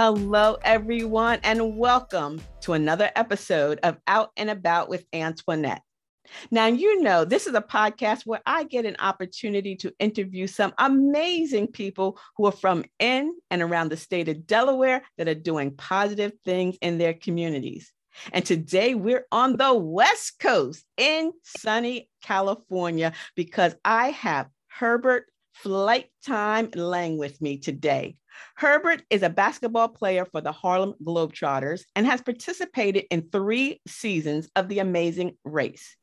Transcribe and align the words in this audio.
Hello, 0.00 0.56
everyone, 0.62 1.40
and 1.42 1.76
welcome 1.76 2.40
to 2.60 2.74
another 2.74 3.10
episode 3.16 3.80
of 3.82 3.98
Out 4.06 4.30
and 4.36 4.48
About 4.48 4.88
with 4.88 5.04
Antoinette. 5.12 5.82
Now, 6.52 6.66
you 6.66 7.02
know, 7.02 7.24
this 7.24 7.48
is 7.48 7.54
a 7.56 7.60
podcast 7.60 8.24
where 8.24 8.40
I 8.46 8.62
get 8.62 8.86
an 8.86 8.94
opportunity 9.00 9.74
to 9.74 9.92
interview 9.98 10.46
some 10.46 10.72
amazing 10.78 11.72
people 11.72 12.16
who 12.36 12.46
are 12.46 12.52
from 12.52 12.84
in 13.00 13.34
and 13.50 13.60
around 13.60 13.90
the 13.90 13.96
state 13.96 14.28
of 14.28 14.46
Delaware 14.46 15.02
that 15.16 15.26
are 15.26 15.34
doing 15.34 15.74
positive 15.74 16.30
things 16.44 16.78
in 16.80 16.98
their 16.98 17.14
communities. 17.14 17.92
And 18.32 18.46
today 18.46 18.94
we're 18.94 19.26
on 19.32 19.56
the 19.56 19.74
West 19.74 20.38
Coast 20.38 20.84
in 20.96 21.32
sunny 21.42 22.08
California 22.22 23.14
because 23.34 23.74
I 23.84 24.10
have 24.10 24.46
Herbert 24.68 25.26
Flight 25.62 26.06
Time 26.24 26.70
Lang 26.76 27.18
with 27.18 27.40
me 27.42 27.58
today. 27.58 28.16
Herbert 28.56 29.02
is 29.10 29.24
a 29.24 29.28
basketball 29.28 29.88
player 29.88 30.24
for 30.24 30.40
the 30.40 30.52
Harlem 30.52 30.94
Globetrotters 31.02 31.82
and 31.96 32.06
has 32.06 32.22
participated 32.22 33.06
in 33.10 33.28
three 33.32 33.80
seasons 33.88 34.48
of 34.54 34.68
The 34.68 34.78
Amazing 34.78 35.36
Race. 35.44 35.96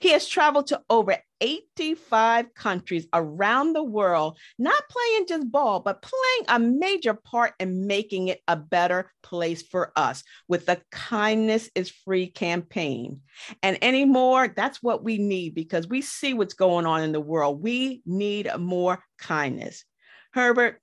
He 0.00 0.10
has 0.10 0.26
traveled 0.26 0.68
to 0.68 0.82
over 0.90 1.16
85 1.40 2.54
countries 2.54 3.06
around 3.12 3.72
the 3.72 3.82
world, 3.82 4.38
not 4.58 4.82
playing 4.88 5.26
just 5.28 5.50
ball, 5.50 5.80
but 5.80 6.02
playing 6.02 6.46
a 6.48 6.58
major 6.58 7.14
part 7.14 7.54
in 7.58 7.86
making 7.86 8.28
it 8.28 8.40
a 8.48 8.56
better 8.56 9.12
place 9.22 9.62
for 9.62 9.92
us 9.96 10.24
with 10.48 10.66
the 10.66 10.80
Kindness 10.90 11.70
is 11.74 11.90
Free 11.90 12.28
campaign. 12.28 13.20
And 13.62 13.78
anymore, 13.82 14.48
that's 14.48 14.82
what 14.82 15.04
we 15.04 15.18
need 15.18 15.54
because 15.54 15.86
we 15.88 16.02
see 16.02 16.34
what's 16.34 16.54
going 16.54 16.86
on 16.86 17.02
in 17.02 17.12
the 17.12 17.20
world. 17.20 17.62
We 17.62 18.02
need 18.06 18.50
more 18.58 19.02
kindness. 19.18 19.84
Herbert, 20.32 20.80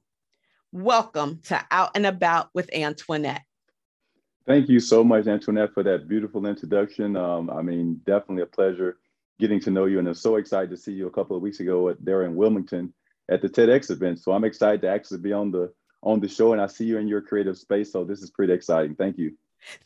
welcome 0.71 1.39
to 1.43 1.63
Out 1.71 1.91
and 1.95 2.05
About 2.05 2.49
with 2.53 2.73
Antoinette. 2.73 3.43
Thank 4.45 4.67
you 4.67 4.79
so 4.79 5.03
much, 5.03 5.27
Antoinette, 5.27 5.73
for 5.73 5.83
that 5.83 6.07
beautiful 6.07 6.45
introduction. 6.45 7.15
Um, 7.15 7.49
I 7.49 7.61
mean, 7.61 8.01
definitely 8.05 8.43
a 8.43 8.47
pleasure 8.47 8.97
getting 9.39 9.59
to 9.61 9.71
know 9.71 9.85
you, 9.85 9.99
and 9.99 10.07
I'm 10.07 10.13
so 10.13 10.35
excited 10.35 10.69
to 10.71 10.77
see 10.77 10.91
you 10.91 11.07
a 11.07 11.11
couple 11.11 11.35
of 11.35 11.41
weeks 11.41 11.61
ago 11.61 11.89
at, 11.89 12.03
there 12.03 12.23
in 12.23 12.35
Wilmington 12.35 12.93
at 13.29 13.41
the 13.41 13.49
TEDx 13.49 13.89
event. 13.89 14.19
So 14.19 14.33
I'm 14.33 14.43
excited 14.43 14.81
to 14.81 14.89
actually 14.89 15.19
be 15.19 15.33
on 15.33 15.51
the 15.51 15.73
on 16.01 16.19
the 16.19 16.27
show, 16.27 16.51
and 16.51 16.61
I 16.61 16.67
see 16.67 16.83
you 16.83 16.97
in 16.97 17.07
your 17.07 17.21
creative 17.21 17.57
space. 17.57 17.93
So 17.93 18.03
this 18.03 18.21
is 18.21 18.31
pretty 18.31 18.51
exciting. 18.51 18.95
Thank 18.95 19.17
you. 19.17 19.37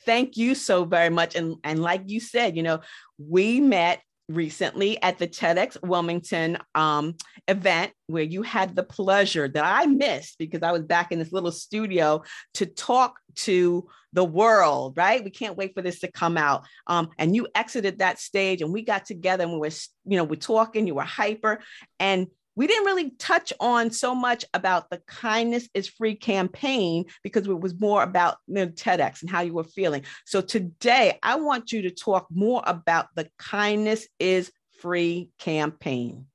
Thank 0.06 0.38
you 0.38 0.56
so 0.56 0.86
very 0.86 1.10
much. 1.10 1.36
And 1.36 1.58
and 1.64 1.82
like 1.82 2.04
you 2.08 2.20
said, 2.20 2.58
you 2.58 2.64
know, 2.64 2.82
we 3.20 3.60
met 3.62 4.02
recently 4.30 5.02
at 5.02 5.18
the 5.18 5.28
TEDx 5.28 5.82
Wilmington 5.82 6.58
um, 6.76 7.16
event 7.48 7.92
where 8.08 8.24
you 8.24 8.42
had 8.42 8.76
the 8.76 8.84
pleasure 8.84 9.48
that 9.48 9.64
I 9.64 9.86
missed 9.86 10.38
because 10.38 10.64
I 10.64 10.72
was 10.72 10.84
back 10.84 11.12
in 11.12 11.20
this 11.20 11.32
little 11.32 11.52
studio 11.52 12.24
to 12.56 12.66
talk 12.66 13.20
to 13.36 13.88
the 14.14 14.24
world, 14.24 14.98
right? 14.98 15.24
We 15.24 15.30
can't 15.30 15.58
wait 15.58 15.74
for 15.76 15.82
this 15.82 16.00
to 16.00 16.12
come 16.12 16.38
out. 16.38 16.66
Um, 16.88 17.10
and 17.18 17.36
you 17.36 17.48
exited 17.54 18.00
that 18.00 18.20
stage 18.20 18.62
and 18.62 18.74
we 18.74 18.82
got 18.84 19.06
together 19.06 19.44
and 19.44 19.54
we 19.54 19.60
were, 19.60 19.70
you 20.06 20.18
know, 20.18 20.24
we're 20.24 20.36
talking, 20.36 20.88
you 20.88 20.96
were 20.96 21.04
hyper. 21.04 21.60
And 22.00 22.28
we 22.58 22.66
didn't 22.66 22.86
really 22.86 23.12
touch 23.12 23.54
on 23.60 23.92
so 23.92 24.16
much 24.16 24.44
about 24.56 24.90
the 24.90 24.98
kindness 25.06 25.70
is 25.76 25.88
free 25.88 26.16
campaign 26.16 27.06
because 27.22 27.48
it 27.48 27.60
was 27.60 27.80
more 27.80 28.02
about 28.02 28.38
you 28.48 28.56
know, 28.56 28.68
TEDx 28.68 29.22
and 29.22 29.30
how 29.30 29.42
you 29.42 29.54
were 29.54 29.64
feeling. 29.64 30.04
So 30.26 30.42
today 30.42 31.20
I 31.22 31.36
want 31.36 31.72
you 31.72 31.84
to 31.84 31.92
talk 31.92 32.26
more 32.32 32.64
about 32.66 33.10
the 33.16 33.30
kindness 33.38 34.08
is 34.20 34.52
free 34.82 35.30
campaign. 35.38 36.26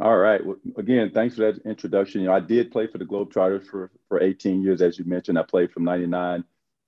All 0.00 0.16
right. 0.16 0.44
Well, 0.44 0.56
again, 0.78 1.10
thanks 1.12 1.36
for 1.36 1.42
that 1.42 1.60
introduction. 1.66 2.22
You 2.22 2.28
know, 2.28 2.34
I 2.34 2.40
did 2.40 2.72
play 2.72 2.86
for 2.86 2.96
the 2.96 3.04
Globetrotters 3.04 3.66
for, 3.66 3.90
for 4.08 4.22
18 4.22 4.62
years, 4.62 4.80
as 4.80 4.98
you 4.98 5.04
mentioned. 5.04 5.38
I 5.38 5.42
played 5.42 5.70
from 5.70 5.84
99 5.84 6.42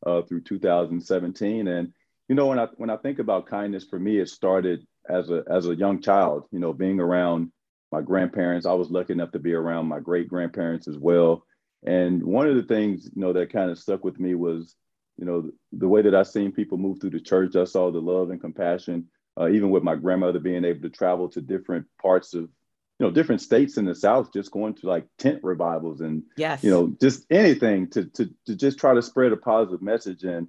uh, 0.07 0.23
through 0.23 0.41
2017. 0.41 1.69
And, 1.69 1.93
you 2.29 2.35
know, 2.35 2.47
when 2.47 2.59
I, 2.59 2.69
when 2.77 2.89
I 2.89 2.97
think 2.97 3.19
about 3.19 3.47
kindness, 3.47 3.85
for 3.85 3.99
me, 3.99 4.19
it 4.19 4.31
started 4.31 4.87
as 5.09 5.29
a, 5.31 5.45
as 5.49 5.69
a 5.69 5.77
young 5.77 6.01
child, 6.01 6.45
you 6.51 6.59
know, 6.59 6.73
being 6.73 7.01
around 7.01 7.53
my 7.93 8.01
grandparents. 8.01 8.67
I 8.67 8.73
was 8.73 8.91
lucky 8.91 9.13
enough 9.13 9.33
to 9.33 9.39
be 9.39 9.55
around 9.55 9.87
my 9.87 10.01
great 10.01 10.29
grandparents 10.29 10.89
as 10.89 10.99
well. 10.99 11.45
And 11.85 12.23
one 12.23 12.49
of 12.49 12.57
the 12.57 12.63
things, 12.63 13.05
you 13.05 13.21
know, 13.21 13.33
that 13.33 13.53
kind 13.53 13.71
of 13.71 13.79
stuck 13.79 14.05
with 14.05 14.19
me 14.19 14.35
was, 14.35 14.75
you 15.17 15.25
know, 15.25 15.51
the 15.73 15.89
way 15.89 16.03
that 16.03 16.15
I 16.15 16.25
seen 16.25 16.53
people 16.53 16.79
move 16.79 17.01
through 17.01 17.11
the 17.11 17.21
church. 17.21 17.57
I 17.57 17.65
saw 17.65 17.91
the 17.91 18.01
love 18.01 18.31
and 18.31 18.41
compassion, 18.41 19.09
uh, 19.39 19.49
even 19.49 19.71
with 19.71 19.83
my 19.83 19.95
grandmother 19.95 20.41
being 20.41 20.65
able 20.65 20.83
to 20.83 20.91
travel 20.91 21.29
to 21.31 21.41
different 21.41 21.87
parts 22.03 22.35
of, 22.35 22.43
you 22.43 23.07
know, 23.07 23.11
different 23.11 23.43
states 23.43 23.77
in 23.77 23.85
the 23.85 23.95
South, 23.95 24.33
just 24.33 24.51
going 24.51 24.75
to 24.75 24.89
like 24.89 25.07
tent 25.19 25.41
revivals 25.43 26.01
and, 26.01 26.25
yes. 26.37 26.65
you 26.65 26.71
know, 26.71 26.95
just 27.01 27.25
anything 27.31 27.89
to, 27.91 28.07
to, 28.07 28.31
to 28.47 28.57
just 28.57 28.79
try 28.79 28.95
to 28.95 29.03
spread 29.03 29.33
a 29.33 29.37
positive 29.37 29.83
message. 29.83 30.25
And 30.25 30.49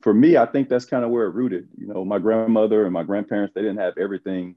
for 0.00 0.14
me, 0.14 0.36
I 0.36 0.46
think 0.46 0.68
that's 0.68 0.84
kind 0.86 1.04
of 1.04 1.10
where 1.10 1.26
it 1.26 1.34
rooted. 1.34 1.68
You 1.76 1.88
know, 1.88 2.04
my 2.04 2.18
grandmother 2.18 2.84
and 2.84 2.92
my 2.92 3.02
grandparents, 3.02 3.54
they 3.54 3.60
didn't 3.60 3.80
have 3.80 3.98
everything 3.98 4.54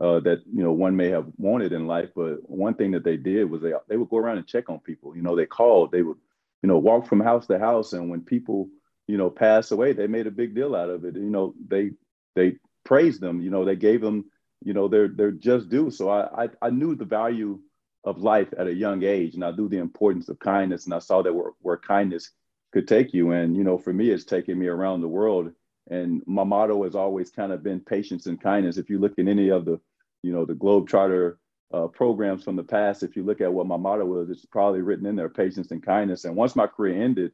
uh, 0.00 0.20
that 0.20 0.42
you 0.52 0.62
know 0.62 0.72
one 0.72 0.96
may 0.96 1.08
have 1.10 1.26
wanted 1.36 1.72
in 1.72 1.86
life. 1.86 2.10
But 2.14 2.48
one 2.48 2.74
thing 2.74 2.92
that 2.92 3.04
they 3.04 3.16
did 3.16 3.50
was 3.50 3.62
they 3.62 3.72
they 3.88 3.96
would 3.96 4.10
go 4.10 4.18
around 4.18 4.38
and 4.38 4.46
check 4.46 4.68
on 4.70 4.80
people. 4.80 5.16
You 5.16 5.22
know, 5.22 5.36
they 5.36 5.46
called, 5.46 5.92
they 5.92 6.02
would 6.02 6.18
you 6.62 6.68
know 6.68 6.78
walk 6.78 7.06
from 7.06 7.20
house 7.20 7.46
to 7.46 7.58
house, 7.58 7.92
and 7.92 8.10
when 8.10 8.22
people 8.22 8.68
you 9.06 9.16
know 9.16 9.30
pass 9.30 9.70
away, 9.70 9.92
they 9.92 10.06
made 10.06 10.26
a 10.26 10.32
big 10.32 10.54
deal 10.54 10.74
out 10.74 10.90
of 10.90 11.04
it. 11.04 11.16
You 11.16 11.30
know, 11.30 11.54
they 11.68 11.90
they 12.34 12.56
praised 12.84 13.20
them. 13.20 13.40
You 13.42 13.50
know, 13.50 13.64
they 13.64 13.76
gave 13.76 14.00
them 14.00 14.26
you 14.64 14.72
know 14.72 14.88
their 14.88 15.08
their 15.08 15.30
just 15.30 15.68
due. 15.68 15.90
So 15.90 16.08
I, 16.08 16.44
I 16.44 16.48
I 16.62 16.70
knew 16.70 16.94
the 16.94 17.04
value 17.04 17.60
of 18.04 18.18
life 18.18 18.52
at 18.58 18.66
a 18.66 18.74
young 18.74 19.04
age, 19.04 19.34
and 19.34 19.44
I 19.44 19.52
knew 19.52 19.68
the 19.68 19.78
importance 19.78 20.28
of 20.28 20.38
kindness, 20.38 20.86
and 20.86 20.94
I 20.94 20.98
saw 20.98 21.22
that 21.22 21.32
where, 21.34 21.52
where 21.60 21.76
kindness 21.76 22.30
could 22.72 22.88
take 22.88 23.14
you. 23.14 23.30
And 23.32 23.56
you 23.56 23.64
know, 23.64 23.78
for 23.78 23.92
me, 23.92 24.10
it's 24.10 24.24
taken 24.24 24.58
me 24.58 24.66
around 24.66 25.00
the 25.00 25.08
world. 25.08 25.52
And 25.92 26.22
my 26.26 26.44
motto 26.44 26.84
has 26.84 26.94
always 26.94 27.30
kind 27.30 27.52
of 27.52 27.62
been 27.62 27.80
patience 27.80 28.26
and 28.26 28.40
kindness. 28.40 28.78
If 28.78 28.88
you 28.88 28.98
look 28.98 29.18
at 29.18 29.28
any 29.28 29.50
of 29.50 29.64
the 29.66 29.78
you 30.22 30.32
know, 30.32 30.44
the 30.44 30.54
Globetrotter 30.54 31.36
uh, 31.72 31.88
programs 31.88 32.44
from 32.44 32.56
the 32.56 32.62
past, 32.62 33.02
if 33.02 33.16
you 33.16 33.24
look 33.24 33.40
at 33.40 33.52
what 33.52 33.66
my 33.66 33.76
motto 33.76 34.04
was, 34.04 34.30
it's 34.30 34.46
probably 34.46 34.80
written 34.80 35.06
in 35.06 35.16
there, 35.16 35.28
patience 35.28 35.70
and 35.70 35.82
kindness. 35.82 36.24
And 36.24 36.36
once 36.36 36.56
my 36.56 36.66
career 36.66 37.02
ended 37.02 37.32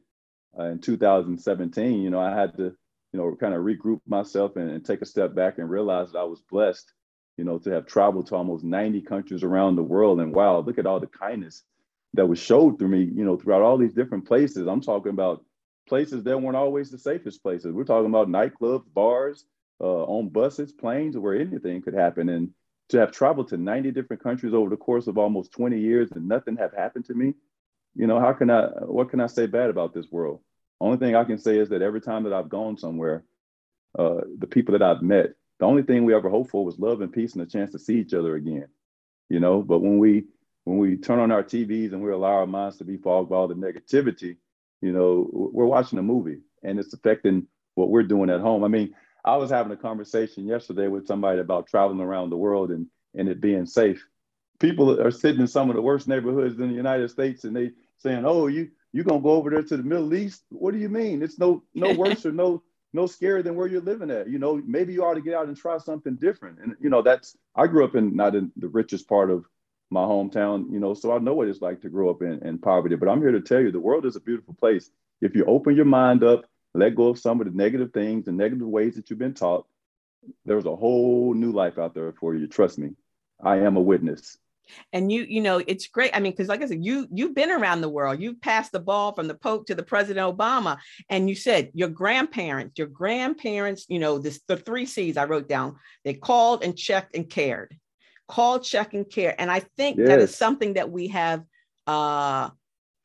uh, 0.57 0.65
in 0.65 0.79
2017, 0.79 2.01
you 2.01 2.09
know, 2.09 2.19
I 2.19 2.35
had 2.35 2.57
to, 2.57 2.75
you 3.13 3.19
know, 3.19 3.35
kind 3.35 3.53
of 3.53 3.61
regroup 3.61 4.01
myself 4.07 4.55
and, 4.55 4.69
and, 4.69 4.83
take 4.83 5.01
a 5.01 5.05
step 5.05 5.35
back 5.35 5.57
and 5.57 5.69
realize 5.69 6.11
that 6.11 6.19
I 6.19 6.23
was 6.23 6.41
blessed, 6.49 6.91
you 7.37 7.43
know, 7.43 7.59
to 7.59 7.69
have 7.71 7.85
traveled 7.85 8.27
to 8.27 8.35
almost 8.35 8.63
90 8.63 9.01
countries 9.01 9.43
around 9.43 9.75
the 9.75 9.83
world. 9.83 10.19
And 10.19 10.33
wow, 10.33 10.59
look 10.59 10.79
at 10.79 10.85
all 10.85 10.99
the 10.99 11.07
kindness 11.07 11.63
that 12.13 12.27
was 12.27 12.39
showed 12.39 12.79
through 12.79 12.87
me, 12.87 13.03
you 13.03 13.25
know, 13.25 13.37
throughout 13.37 13.61
all 13.61 13.77
these 13.77 13.93
different 13.93 14.25
places. 14.27 14.67
I'm 14.67 14.81
talking 14.81 15.11
about 15.11 15.43
places 15.89 16.23
that 16.23 16.41
weren't 16.41 16.55
always 16.55 16.89
the 16.89 16.97
safest 16.97 17.43
places. 17.43 17.73
We're 17.73 17.83
talking 17.83 18.09
about 18.09 18.29
nightclubs, 18.29 18.85
bars, 18.93 19.45
uh, 19.81 20.03
on 20.03 20.29
buses, 20.29 20.71
planes, 20.71 21.17
where 21.17 21.35
anything 21.35 21.81
could 21.81 21.95
happen. 21.95 22.29
And 22.29 22.51
to 22.89 22.99
have 22.99 23.11
traveled 23.11 23.49
to 23.49 23.57
90 23.57 23.91
different 23.91 24.23
countries 24.23 24.53
over 24.53 24.69
the 24.69 24.77
course 24.77 25.07
of 25.07 25.17
almost 25.17 25.51
20 25.51 25.79
years 25.79 26.11
and 26.11 26.27
nothing 26.27 26.57
have 26.57 26.73
happened 26.73 27.05
to 27.05 27.13
me, 27.13 27.33
you 27.95 28.07
know, 28.07 28.19
how 28.19 28.33
can 28.33 28.49
I, 28.49 28.67
what 28.85 29.09
can 29.09 29.19
I 29.19 29.27
say 29.27 29.47
bad 29.47 29.69
about 29.69 29.93
this 29.93 30.05
world? 30.11 30.41
Only 30.79 30.97
thing 30.97 31.15
I 31.15 31.25
can 31.25 31.37
say 31.37 31.57
is 31.57 31.69
that 31.69 31.81
every 31.81 32.01
time 32.01 32.23
that 32.23 32.33
I've 32.33 32.49
gone 32.49 32.77
somewhere, 32.77 33.23
uh, 33.97 34.21
the 34.37 34.47
people 34.47 34.73
that 34.73 34.83
I've 34.83 35.01
met, 35.01 35.31
the 35.59 35.65
only 35.65 35.83
thing 35.83 36.05
we 36.05 36.13
ever 36.13 36.29
hoped 36.29 36.51
for 36.51 36.63
was 36.63 36.79
love 36.79 37.01
and 37.01 37.11
peace 37.11 37.33
and 37.33 37.41
a 37.41 37.45
chance 37.45 37.71
to 37.71 37.79
see 37.79 37.99
each 37.99 38.13
other 38.13 38.35
again, 38.35 38.67
you 39.27 39.39
know. 39.39 39.61
But 39.61 39.79
when 39.79 39.97
we 39.97 40.25
when 40.63 40.77
we 40.77 40.95
turn 40.97 41.19
on 41.19 41.31
our 41.31 41.43
TVs 41.43 41.91
and 41.91 42.01
we 42.01 42.11
allow 42.11 42.35
our 42.35 42.47
minds 42.47 42.77
to 42.77 42.85
be 42.85 42.97
fogged 42.97 43.29
by 43.29 43.35
all 43.35 43.47
the 43.47 43.55
negativity, 43.55 44.37
you 44.81 44.91
know, 44.91 45.27
we're 45.31 45.65
watching 45.65 45.99
a 45.99 46.03
movie 46.03 46.39
and 46.63 46.79
it's 46.79 46.93
affecting 46.93 47.47
what 47.75 47.89
we're 47.89 48.03
doing 48.03 48.29
at 48.29 48.41
home. 48.41 48.63
I 48.63 48.67
mean, 48.67 48.95
I 49.23 49.37
was 49.37 49.49
having 49.49 49.71
a 49.71 49.77
conversation 49.77 50.47
yesterday 50.47 50.87
with 50.87 51.07
somebody 51.07 51.39
about 51.39 51.67
traveling 51.67 51.99
around 51.99 52.29
the 52.29 52.37
world 52.37 52.71
and, 52.71 52.87
and 53.15 53.27
it 53.27 53.41
being 53.41 53.65
safe. 53.65 54.05
People 54.59 54.99
are 54.99 55.11
sitting 55.11 55.41
in 55.41 55.47
some 55.47 55.69
of 55.69 55.75
the 55.75 55.81
worst 55.81 56.07
neighborhoods 56.07 56.59
in 56.59 56.69
the 56.69 56.75
United 56.75 57.09
States 57.09 57.43
and 57.43 57.55
they 57.55 57.71
saying, 57.97 58.25
Oh, 58.25 58.47
you 58.47 58.69
you 58.91 59.03
gonna 59.03 59.21
go 59.21 59.31
over 59.31 59.49
there 59.49 59.63
to 59.63 59.77
the 59.77 59.83
Middle 59.83 60.13
East? 60.13 60.43
What 60.49 60.73
do 60.73 60.79
you 60.79 60.89
mean? 60.89 61.21
It's 61.21 61.39
no 61.39 61.63
no 61.73 61.93
worse 61.97 62.25
or 62.25 62.31
no 62.31 62.63
no 62.91 63.03
scarier 63.03 63.43
than 63.43 63.55
where 63.55 63.67
you're 63.67 63.81
living 63.81 64.11
at. 64.11 64.29
You 64.29 64.39
know, 64.39 64.61
maybe 64.65 64.93
you 64.93 65.05
ought 65.05 65.13
to 65.13 65.21
get 65.21 65.35
out 65.35 65.47
and 65.47 65.55
try 65.55 65.77
something 65.77 66.15
different. 66.15 66.59
And 66.59 66.75
you 66.81 66.89
know, 66.89 67.01
that's 67.01 67.37
I 67.55 67.67
grew 67.67 67.85
up 67.85 67.95
in 67.95 68.15
not 68.15 68.35
in 68.35 68.51
the 68.57 68.67
richest 68.67 69.07
part 69.07 69.31
of 69.31 69.45
my 69.89 70.01
hometown, 70.01 70.71
you 70.71 70.79
know, 70.79 70.93
so 70.93 71.11
I 71.11 71.19
know 71.19 71.33
what 71.33 71.47
it's 71.47 71.61
like 71.61 71.81
to 71.81 71.89
grow 71.89 72.09
up 72.09 72.21
in, 72.21 72.45
in 72.45 72.59
poverty. 72.59 72.95
But 72.95 73.09
I'm 73.09 73.21
here 73.21 73.31
to 73.31 73.41
tell 73.41 73.59
you 73.59 73.71
the 73.71 73.79
world 73.79 74.05
is 74.05 74.15
a 74.15 74.21
beautiful 74.21 74.53
place. 74.53 74.89
If 75.21 75.35
you 75.35 75.45
open 75.45 75.75
your 75.75 75.85
mind 75.85 76.23
up 76.23 76.45
let 76.73 76.95
go 76.95 77.09
of 77.09 77.19
some 77.19 77.41
of 77.41 77.47
the 77.47 77.57
negative 77.57 77.91
things 77.93 78.27
and 78.27 78.37
negative 78.37 78.67
ways 78.67 78.95
that 78.95 79.09
you've 79.09 79.19
been 79.19 79.33
taught. 79.33 79.65
There's 80.45 80.65
a 80.65 80.75
whole 80.75 81.33
new 81.33 81.51
life 81.51 81.77
out 81.77 81.95
there 81.95 82.13
for 82.13 82.35
you. 82.35 82.47
Trust 82.47 82.77
me. 82.77 82.91
I 83.43 83.57
am 83.57 83.77
a 83.77 83.81
witness. 83.81 84.37
And 84.93 85.11
you, 85.11 85.23
you 85.23 85.41
know, 85.41 85.63
it's 85.65 85.87
great. 85.87 86.11
I 86.13 86.19
mean, 86.19 86.31
because 86.31 86.47
like 86.47 86.61
I 86.61 86.67
said, 86.67 86.85
you 86.85 87.07
you've 87.11 87.33
been 87.33 87.49
around 87.49 87.81
the 87.81 87.89
world. 87.89 88.21
You've 88.21 88.39
passed 88.39 88.71
the 88.71 88.79
ball 88.79 89.13
from 89.13 89.27
the 89.27 89.33
Pope 89.33 89.65
to 89.67 89.73
the 89.73 89.81
President 89.81 90.37
Obama. 90.37 90.77
And 91.09 91.27
you 91.27 91.33
said 91.33 91.71
your 91.73 91.89
grandparents, 91.89 92.77
your 92.77 92.87
grandparents, 92.87 93.87
you 93.89 93.97
know, 93.97 94.19
this 94.19 94.41
the 94.47 94.57
three 94.57 94.85
C's 94.85 95.17
I 95.17 95.25
wrote 95.25 95.49
down. 95.49 95.77
They 96.03 96.13
called 96.13 96.63
and 96.63 96.77
checked 96.77 97.15
and 97.15 97.27
cared. 97.27 97.75
Called, 98.29 98.63
check, 98.63 98.93
and 98.93 99.09
care. 99.09 99.35
And 99.37 99.51
I 99.51 99.61
think 99.77 99.97
yes. 99.97 100.07
that 100.07 100.19
is 100.19 100.35
something 100.35 100.73
that 100.73 100.91
we 100.91 101.09
have 101.09 101.41
uh 101.87 102.49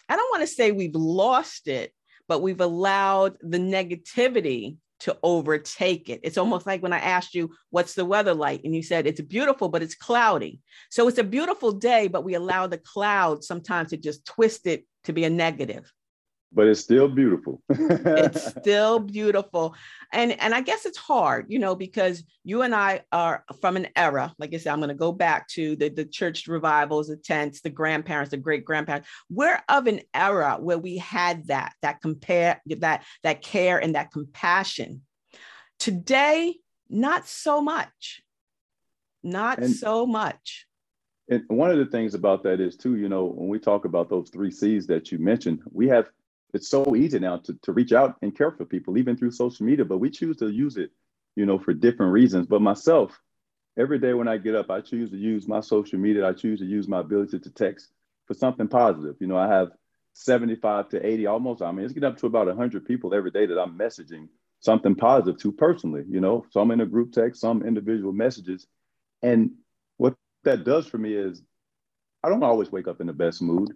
I 0.07 0.17
don't 0.17 0.31
want 0.31 0.43
to 0.43 0.55
say 0.55 0.71
we've 0.71 0.95
lost 0.95 1.67
it, 1.67 1.93
but 2.29 2.43
we've 2.43 2.61
allowed 2.61 3.39
the 3.41 3.59
negativity 3.59 4.77
to 5.01 5.17
overtake 5.23 6.09
it. 6.09 6.21
It's 6.23 6.39
almost 6.39 6.67
like 6.67 6.83
when 6.83 6.93
I 6.93 6.99
asked 6.99 7.35
you, 7.35 7.51
What's 7.71 7.95
the 7.95 8.05
weather 8.05 8.35
like? 8.35 8.63
And 8.65 8.75
you 8.75 8.83
said, 8.83 9.07
It's 9.07 9.21
beautiful, 9.21 9.69
but 9.69 9.83
it's 9.83 9.95
cloudy. 9.95 10.61
So 10.91 11.09
it's 11.09 11.19
a 11.19 11.25
beautiful 11.25 11.73
day, 11.73 12.09
but 12.09 12.25
we 12.25 12.35
allow 12.35 12.67
the 12.67 12.79
clouds 12.79 13.47
sometimes 13.47 13.91
to 13.91 13.97
just 13.97 14.25
twist 14.25 14.67
it 14.67 14.85
to 15.05 15.13
be 15.13 15.25
a 15.25 15.31
negative 15.31 15.91
but 16.55 16.67
it's 16.69 16.81
still 16.81 17.09
beautiful. 17.09 17.61
it's 17.69 18.47
still 18.47 19.01
beautiful. 19.01 19.75
And 20.13 20.41
and 20.41 20.55
I 20.55 20.61
guess 20.61 20.87
it's 20.87 20.99
hard, 20.99 21.47
you 21.49 21.59
know, 21.59 21.75
because 21.75 22.23
you 22.45 22.63
and 22.63 22.75
I 22.75 23.03
are 23.13 23.45
from 23.61 23.77
an 23.77 23.89
era, 23.97 24.35
like 24.39 24.55
I 24.55 24.59
said, 24.59 24.73
I'm 24.73 24.79
going 24.79 24.89
to 24.89 24.95
go 24.95 25.13
back 25.13 25.49
to 25.49 25.77
the, 25.77 25.89
the 25.89 26.05
church 26.05 26.47
revivals, 26.47 27.09
the 27.09 27.17
tents, 27.17 27.61
the 27.61 27.71
grandparents, 27.71 28.31
the 28.31 28.37
great 28.37 28.65
grandparents. 28.65 29.09
We're 29.29 29.61
of 29.69 29.87
an 29.87 30.01
era 30.15 30.59
where 30.61 30.79
we 30.79 30.99
had 30.99 31.49
that, 31.49 31.75
that 31.83 32.01
compare 32.01 32.61
that 32.67 33.05
that 33.23 33.43
care 33.43 33.79
and 33.79 33.95
that 33.95 34.13
compassion. 34.13 35.03
Today, 35.79 36.55
not 36.89 37.27
so 37.27 37.61
much. 37.61 38.23
Not 39.23 39.59
and, 39.59 39.75
so 39.75 40.07
much. 40.07 40.67
And 41.29 41.43
one 41.49 41.71
of 41.71 41.79
the 41.79 41.87
things 41.87 42.15
about 42.15 42.43
that 42.43 42.61
is 42.61 42.77
too, 42.77 42.97
you 42.97 43.09
know, 43.09 43.25
when 43.25 43.49
we 43.49 43.59
talk 43.59 43.87
about 43.87 44.11
those 44.11 44.29
three 44.31 44.51
C's 44.51 44.87
that 44.89 45.11
you 45.11 45.19
mentioned, 45.19 45.61
we 45.73 45.89
have 45.89 46.11
it's 46.55 46.69
so 46.69 46.95
easy 46.95 47.19
now 47.19 47.39
to, 47.39 47.55
to 47.63 47.73
reach 47.73 47.93
out 47.93 48.17
and 48.23 48.37
care 48.37 48.53
for 48.53 48.65
people, 48.65 48.97
even 48.97 49.17
through 49.17 49.33
social 49.33 49.67
media, 49.67 49.85
but 49.85 49.99
we 49.99 50.11
choose 50.11 50.37
to 50.39 50.49
use 50.49 50.77
it, 50.77 50.91
you 51.37 51.47
know, 51.47 51.59
for 51.59 51.75
different 51.75 52.13
reasons. 52.13 52.47
But 52.47 52.63
myself, 52.63 53.21
every 53.79 53.99
day 53.99 54.15
when 54.15 54.29
I 54.29 54.37
get 54.37 54.55
up, 54.55 54.71
I 54.71 54.81
choose 54.81 55.11
to 55.11 55.17
use 55.17 55.49
my 55.49 55.61
social 55.61 55.99
media. 55.99 56.27
I 56.27 56.33
choose 56.33 56.61
to 56.61 56.67
use 56.67 56.87
my 56.87 57.01
ability 57.01 57.41
to 57.41 57.51
text 57.51 57.93
for 58.27 58.35
something 58.35 58.69
positive. 58.69 59.17
You 59.21 59.27
know, 59.27 59.37
I 59.37 59.49
have 59.49 59.73
75 60.15 60.91
to 60.91 61.05
80, 61.05 61.27
almost, 61.27 61.61
I 61.61 61.73
mean, 61.73 61.85
it's 61.85 61.93
getting 61.93 62.09
up 62.09 62.19
to 62.19 62.27
about 62.27 62.47
100 62.47 62.85
people 62.85 63.15
every 63.15 63.33
day 63.33 63.47
that 63.47 63.61
I'm 63.61 63.77
messaging 63.77 64.29
something 64.61 64.95
positive 64.95 65.41
to 65.41 65.53
personally, 65.53 66.05
you 66.09 66.21
know, 66.21 66.47
some 66.51 66.71
in 66.71 66.81
a 66.81 66.87
group 66.87 67.13
text, 67.13 67.41
some 67.41 67.63
individual 67.63 68.13
messages. 68.13 68.67
And 69.23 69.51
what 69.97 70.15
that 70.45 70.65
does 70.65 70.87
for 70.87 70.99
me 70.99 71.15
is 71.15 71.43
I 72.23 72.29
don't 72.29 72.45
always 72.45 72.71
wake 72.71 72.87
up 72.87 73.01
in 73.01 73.09
the 73.09 73.13
best 73.13 73.43
mood. 73.43 73.73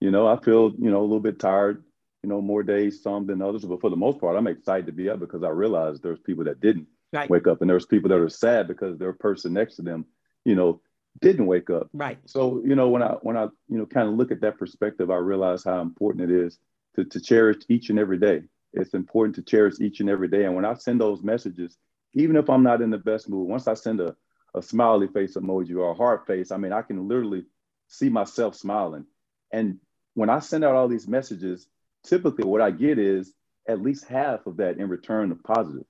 You 0.00 0.10
know, 0.10 0.26
I 0.26 0.36
feel, 0.42 0.72
you 0.78 0.90
know, 0.90 1.00
a 1.00 1.02
little 1.02 1.20
bit 1.20 1.38
tired 1.38 1.84
you 2.22 2.28
know, 2.28 2.40
more 2.40 2.62
days 2.62 3.02
some 3.02 3.26
than 3.26 3.42
others. 3.42 3.64
But 3.64 3.80
for 3.80 3.90
the 3.90 3.96
most 3.96 4.20
part, 4.20 4.36
I'm 4.36 4.46
excited 4.46 4.86
to 4.86 4.92
be 4.92 5.08
up 5.08 5.20
because 5.20 5.42
I 5.42 5.48
realize 5.48 6.00
there's 6.00 6.20
people 6.20 6.44
that 6.44 6.60
didn't 6.60 6.86
right. 7.12 7.28
wake 7.28 7.46
up, 7.46 7.60
and 7.60 7.70
there's 7.70 7.86
people 7.86 8.08
that 8.10 8.20
are 8.20 8.28
sad 8.28 8.68
because 8.68 8.98
their 8.98 9.12
person 9.12 9.52
next 9.52 9.76
to 9.76 9.82
them, 9.82 10.06
you 10.44 10.54
know, 10.54 10.80
didn't 11.20 11.46
wake 11.46 11.70
up. 11.70 11.88
Right. 11.92 12.18
So 12.26 12.62
you 12.64 12.74
know, 12.74 12.88
when 12.88 13.02
I 13.02 13.14
when 13.22 13.36
I 13.36 13.44
you 13.68 13.78
know 13.78 13.86
kind 13.86 14.08
of 14.08 14.14
look 14.14 14.30
at 14.30 14.40
that 14.42 14.58
perspective, 14.58 15.10
I 15.10 15.16
realize 15.16 15.64
how 15.64 15.80
important 15.80 16.30
it 16.30 16.34
is 16.34 16.58
to 16.96 17.04
to 17.04 17.20
cherish 17.20 17.58
each 17.68 17.90
and 17.90 17.98
every 17.98 18.18
day. 18.18 18.42
It's 18.72 18.94
important 18.94 19.34
to 19.36 19.42
cherish 19.42 19.80
each 19.80 20.00
and 20.00 20.08
every 20.08 20.28
day. 20.28 20.44
And 20.44 20.54
when 20.54 20.64
I 20.64 20.74
send 20.74 21.00
those 21.00 21.22
messages, 21.22 21.76
even 22.14 22.36
if 22.36 22.48
I'm 22.48 22.62
not 22.62 22.80
in 22.80 22.90
the 22.90 22.98
best 22.98 23.28
mood, 23.28 23.48
once 23.48 23.66
I 23.68 23.74
send 23.74 24.00
a 24.00 24.16
a 24.54 24.62
smiley 24.62 25.08
face 25.08 25.34
emoji 25.34 25.76
or 25.76 25.90
a 25.90 25.94
heart 25.94 26.26
face, 26.26 26.50
I 26.52 26.58
mean, 26.58 26.72
I 26.72 26.82
can 26.82 27.08
literally 27.08 27.44
see 27.88 28.08
myself 28.08 28.54
smiling. 28.54 29.06
And 29.50 29.78
when 30.14 30.30
I 30.30 30.40
send 30.40 30.64
out 30.64 30.74
all 30.74 30.88
these 30.88 31.08
messages, 31.08 31.66
typically 32.04 32.44
what 32.44 32.60
I 32.60 32.70
get 32.70 32.98
is 32.98 33.32
at 33.68 33.82
least 33.82 34.06
half 34.06 34.46
of 34.46 34.56
that 34.58 34.78
in 34.78 34.88
return 34.88 35.30
of 35.32 35.42
positive. 35.42 35.84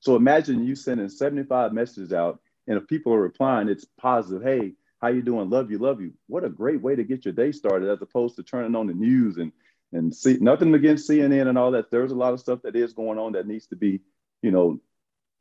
So 0.00 0.16
imagine 0.16 0.64
you 0.64 0.74
sending 0.74 1.08
75 1.08 1.72
messages 1.72 2.12
out, 2.12 2.40
and 2.66 2.76
if 2.76 2.88
people 2.88 3.12
are 3.14 3.20
replying, 3.20 3.68
it's 3.68 3.86
positive. 4.00 4.42
Hey, 4.42 4.72
how 5.00 5.08
you 5.08 5.22
doing? 5.22 5.50
Love 5.50 5.70
you, 5.70 5.78
love 5.78 6.00
you. 6.00 6.12
What 6.26 6.44
a 6.44 6.48
great 6.48 6.80
way 6.80 6.96
to 6.96 7.04
get 7.04 7.24
your 7.24 7.34
day 7.34 7.52
started, 7.52 7.88
as 7.88 8.02
opposed 8.02 8.36
to 8.36 8.42
turning 8.42 8.74
on 8.74 8.86
the 8.86 8.94
news 8.94 9.36
and 9.36 9.52
and 9.92 10.14
see 10.14 10.38
nothing 10.40 10.74
against 10.74 11.08
CNN 11.08 11.48
and 11.48 11.58
all 11.58 11.72
that. 11.72 11.90
There's 11.90 12.12
a 12.12 12.16
lot 12.16 12.32
of 12.32 12.40
stuff 12.40 12.60
that 12.62 12.74
is 12.74 12.94
going 12.94 13.18
on 13.18 13.32
that 13.32 13.46
needs 13.46 13.66
to 13.66 13.76
be, 13.76 14.00
you 14.40 14.50
know, 14.50 14.80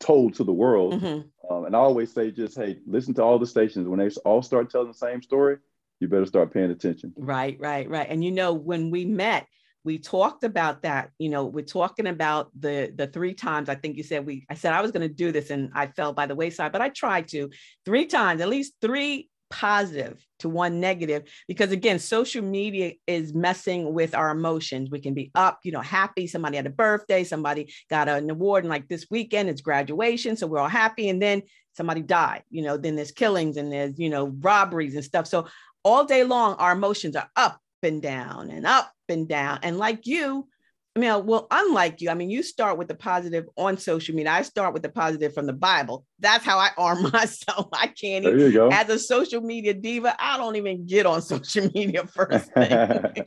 told 0.01 0.33
to 0.35 0.43
the 0.43 0.51
world. 0.51 0.95
Mm-hmm. 0.95 1.53
Um, 1.53 1.65
and 1.65 1.75
I 1.75 1.79
always 1.79 2.13
say, 2.13 2.31
just 2.31 2.57
hey, 2.57 2.77
listen 2.85 3.13
to 3.15 3.23
all 3.23 3.39
the 3.39 3.47
stations 3.47 3.87
when 3.87 3.99
they 3.99 4.09
all 4.25 4.41
start 4.41 4.69
telling 4.69 4.89
the 4.89 4.93
same 4.93 5.21
story. 5.21 5.57
You 5.99 6.07
better 6.07 6.25
start 6.25 6.53
paying 6.53 6.71
attention. 6.71 7.13
Right, 7.15 7.57
right, 7.59 7.87
right. 7.87 8.07
And 8.09 8.23
you 8.23 8.31
know, 8.31 8.53
when 8.53 8.89
we 8.89 9.05
met, 9.05 9.47
we 9.83 9.97
talked 9.97 10.43
about 10.43 10.83
that 10.83 11.09
you 11.17 11.29
know 11.29 11.45
we're 11.45 11.65
talking 11.65 12.07
about 12.07 12.49
the 12.59 12.93
the 12.95 13.07
three 13.07 13.33
times 13.33 13.69
i 13.69 13.75
think 13.75 13.97
you 13.97 14.03
said 14.03 14.25
we 14.25 14.45
i 14.49 14.53
said 14.53 14.73
i 14.73 14.81
was 14.81 14.91
going 14.91 15.07
to 15.07 15.13
do 15.13 15.31
this 15.31 15.49
and 15.49 15.69
i 15.73 15.87
fell 15.87 16.13
by 16.13 16.25
the 16.25 16.35
wayside 16.35 16.71
but 16.71 16.81
i 16.81 16.89
tried 16.89 17.27
to. 17.29 17.49
Three 17.85 18.05
times 18.05 18.41
at 18.41 18.49
least 18.49 18.73
three 18.81 19.29
positive 19.49 20.25
to 20.39 20.47
one 20.47 20.79
negative 20.79 21.23
because 21.45 21.73
again 21.73 21.99
social 21.99 22.41
media 22.41 22.93
is 23.05 23.33
messing 23.33 23.93
with 23.93 24.15
our 24.15 24.29
emotions. 24.29 24.89
We 24.89 24.99
can 24.99 25.13
be 25.13 25.29
up 25.35 25.59
you 25.63 25.71
know 25.71 25.81
happy 25.81 26.27
somebody 26.27 26.55
had 26.55 26.67
a 26.67 26.71
birthday 26.71 27.23
somebody 27.23 27.73
got 27.89 28.07
an 28.07 28.29
award 28.29 28.63
and 28.63 28.69
like 28.69 28.87
this 28.87 29.07
weekend 29.11 29.49
it's 29.49 29.61
graduation 29.61 30.37
so 30.37 30.47
we're 30.47 30.59
all 30.59 30.69
happy 30.69 31.09
and 31.09 31.21
then 31.21 31.41
somebody 31.75 32.01
died 32.01 32.43
you 32.49 32.61
know 32.61 32.77
then 32.77 32.95
there's 32.95 33.11
killings 33.11 33.57
and 33.57 33.71
there's 33.71 33.99
you 33.99 34.09
know 34.09 34.27
robberies 34.39 34.95
and 34.95 35.03
stuff. 35.03 35.27
So 35.27 35.47
all 35.83 36.05
day 36.05 36.23
long 36.23 36.55
our 36.55 36.71
emotions 36.71 37.15
are 37.15 37.29
up 37.35 37.59
and 37.83 38.01
down 38.01 38.51
and 38.51 38.65
up 38.65 38.91
and 39.11 39.27
down. 39.27 39.59
And 39.63 39.77
like 39.77 40.07
you, 40.07 40.47
I 40.95 40.99
mean, 40.99 41.25
well, 41.25 41.47
unlike 41.49 42.01
you, 42.01 42.09
I 42.09 42.15
mean, 42.15 42.29
you 42.29 42.43
start 42.43 42.77
with 42.77 42.89
the 42.89 42.95
positive 42.95 43.47
on 43.55 43.77
social 43.77 44.13
media. 44.13 44.31
I 44.31 44.41
start 44.41 44.73
with 44.73 44.83
the 44.83 44.89
positive 44.89 45.33
from 45.33 45.45
the 45.45 45.53
Bible. 45.53 46.05
That's 46.19 46.43
how 46.43 46.57
I 46.57 46.71
arm 46.77 47.09
myself. 47.11 47.69
I 47.71 47.87
can't 47.87 48.25
even, 48.25 48.71
as 48.73 48.89
a 48.89 48.99
social 48.99 49.41
media 49.41 49.73
diva, 49.73 50.15
I 50.19 50.37
don't 50.37 50.57
even 50.57 50.85
get 50.85 51.05
on 51.05 51.21
social 51.21 51.69
media 51.73 52.05
first 52.07 52.51
thing. 52.53 53.25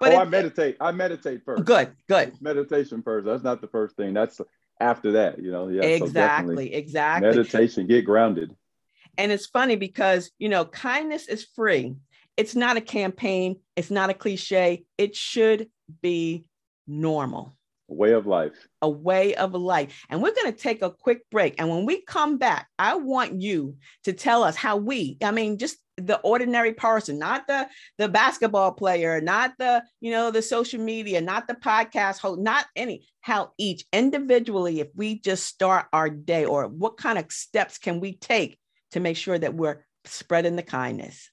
but 0.00 0.14
oh, 0.14 0.18
I 0.18 0.24
meditate. 0.24 0.76
I 0.80 0.90
meditate 0.90 1.42
first. 1.44 1.64
Good, 1.64 1.92
good. 2.08 2.32
Meditation 2.40 3.02
first. 3.02 3.26
That's 3.26 3.44
not 3.44 3.60
the 3.60 3.68
first 3.68 3.94
thing. 3.96 4.12
That's 4.12 4.40
after 4.80 5.12
that, 5.12 5.40
you 5.40 5.52
know. 5.52 5.68
Yeah. 5.68 5.82
Exactly, 5.82 6.72
so 6.72 6.76
exactly. 6.76 7.28
Meditation, 7.28 7.86
get 7.86 8.04
grounded. 8.04 8.54
And 9.16 9.30
it's 9.30 9.46
funny 9.46 9.76
because, 9.76 10.30
you 10.38 10.48
know, 10.48 10.64
kindness 10.64 11.28
is 11.28 11.44
free 11.54 11.94
it's 12.36 12.54
not 12.54 12.76
a 12.76 12.80
campaign, 12.80 13.60
it's 13.76 13.90
not 13.90 14.10
a 14.10 14.14
cliche. 14.14 14.84
It 14.98 15.16
should 15.16 15.68
be 16.02 16.44
normal. 16.86 17.56
A 17.88 17.94
way 17.94 18.12
of 18.12 18.26
life. 18.26 18.66
A 18.82 18.90
way 18.90 19.36
of 19.36 19.54
life. 19.54 20.04
And 20.10 20.20
we're 20.20 20.34
going 20.34 20.52
to 20.52 20.58
take 20.58 20.82
a 20.82 20.90
quick 20.90 21.22
break. 21.30 21.54
And 21.58 21.68
when 21.68 21.86
we 21.86 22.02
come 22.02 22.36
back, 22.36 22.68
I 22.78 22.96
want 22.96 23.40
you 23.40 23.76
to 24.04 24.12
tell 24.12 24.42
us 24.42 24.56
how 24.56 24.76
we, 24.76 25.18
I 25.22 25.30
mean, 25.30 25.56
just 25.56 25.78
the 25.96 26.18
ordinary 26.18 26.74
person, 26.74 27.18
not 27.18 27.46
the 27.46 27.68
the 27.96 28.08
basketball 28.08 28.72
player, 28.72 29.20
not 29.20 29.52
the, 29.58 29.82
you 30.00 30.10
know, 30.10 30.30
the 30.30 30.42
social 30.42 30.80
media, 30.80 31.20
not 31.20 31.46
the 31.46 31.54
podcast 31.54 32.18
host, 32.18 32.40
not 32.40 32.66
any, 32.74 33.06
how 33.20 33.52
each 33.56 33.84
individually, 33.92 34.80
if 34.80 34.88
we 34.94 35.20
just 35.20 35.44
start 35.46 35.86
our 35.92 36.10
day 36.10 36.44
or 36.44 36.66
what 36.66 36.96
kind 36.98 37.18
of 37.18 37.30
steps 37.30 37.78
can 37.78 38.00
we 38.00 38.16
take 38.16 38.58
to 38.90 39.00
make 39.00 39.16
sure 39.16 39.38
that 39.38 39.54
we're 39.54 39.86
spreading 40.04 40.56
the 40.56 40.62
kindness. 40.62 41.30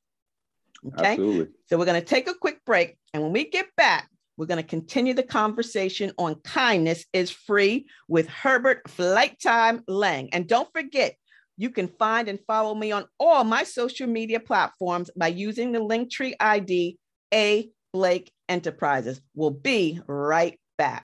Okay. 0.87 1.11
Absolutely. 1.11 1.47
So 1.65 1.77
we're 1.77 1.85
going 1.85 2.01
to 2.01 2.07
take 2.07 2.27
a 2.27 2.33
quick 2.33 2.63
break. 2.65 2.97
And 3.13 3.23
when 3.23 3.31
we 3.31 3.49
get 3.49 3.67
back, 3.77 4.09
we're 4.37 4.47
going 4.47 4.61
to 4.61 4.67
continue 4.67 5.13
the 5.13 5.23
conversation 5.23 6.11
on 6.17 6.35
kindness 6.43 7.05
is 7.13 7.29
free 7.29 7.85
with 8.07 8.27
Herbert 8.27 8.89
Flight 8.89 9.39
Time 9.41 9.83
Lang. 9.87 10.29
And 10.33 10.47
don't 10.47 10.69
forget, 10.73 11.15
you 11.57 11.69
can 11.69 11.87
find 11.87 12.27
and 12.27 12.39
follow 12.47 12.73
me 12.73 12.91
on 12.91 13.05
all 13.19 13.43
my 13.43 13.63
social 13.63 14.07
media 14.07 14.39
platforms 14.39 15.11
by 15.15 15.27
using 15.27 15.71
the 15.71 15.79
Linktree 15.79 16.33
ID 16.39 16.97
A 17.33 17.69
Blake 17.93 18.31
Enterprises. 18.49 19.21
We'll 19.35 19.51
be 19.51 19.99
right 20.07 20.59
back. 20.77 21.03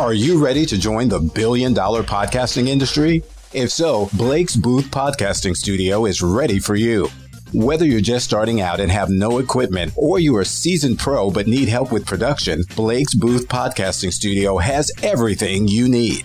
Are 0.00 0.14
you 0.14 0.42
ready 0.42 0.64
to 0.64 0.78
join 0.78 1.10
the 1.10 1.20
billion 1.20 1.74
dollar 1.74 2.02
podcasting 2.02 2.68
industry? 2.68 3.22
If 3.52 3.70
so, 3.70 4.08
Blake's 4.14 4.56
Booth 4.56 4.86
Podcasting 4.86 5.54
Studio 5.54 6.06
is 6.06 6.22
ready 6.22 6.58
for 6.58 6.74
you. 6.74 7.10
Whether 7.52 7.84
you're 7.84 8.00
just 8.00 8.24
starting 8.24 8.62
out 8.62 8.80
and 8.80 8.90
have 8.90 9.10
no 9.10 9.40
equipment, 9.40 9.92
or 9.96 10.18
you're 10.18 10.40
a 10.40 10.46
seasoned 10.46 10.98
pro 10.98 11.30
but 11.30 11.46
need 11.46 11.68
help 11.68 11.92
with 11.92 12.06
production, 12.06 12.64
Blake's 12.74 13.14
Booth 13.14 13.46
Podcasting 13.46 14.10
Studio 14.10 14.56
has 14.56 14.90
everything 15.02 15.68
you 15.68 15.86
need. 15.86 16.24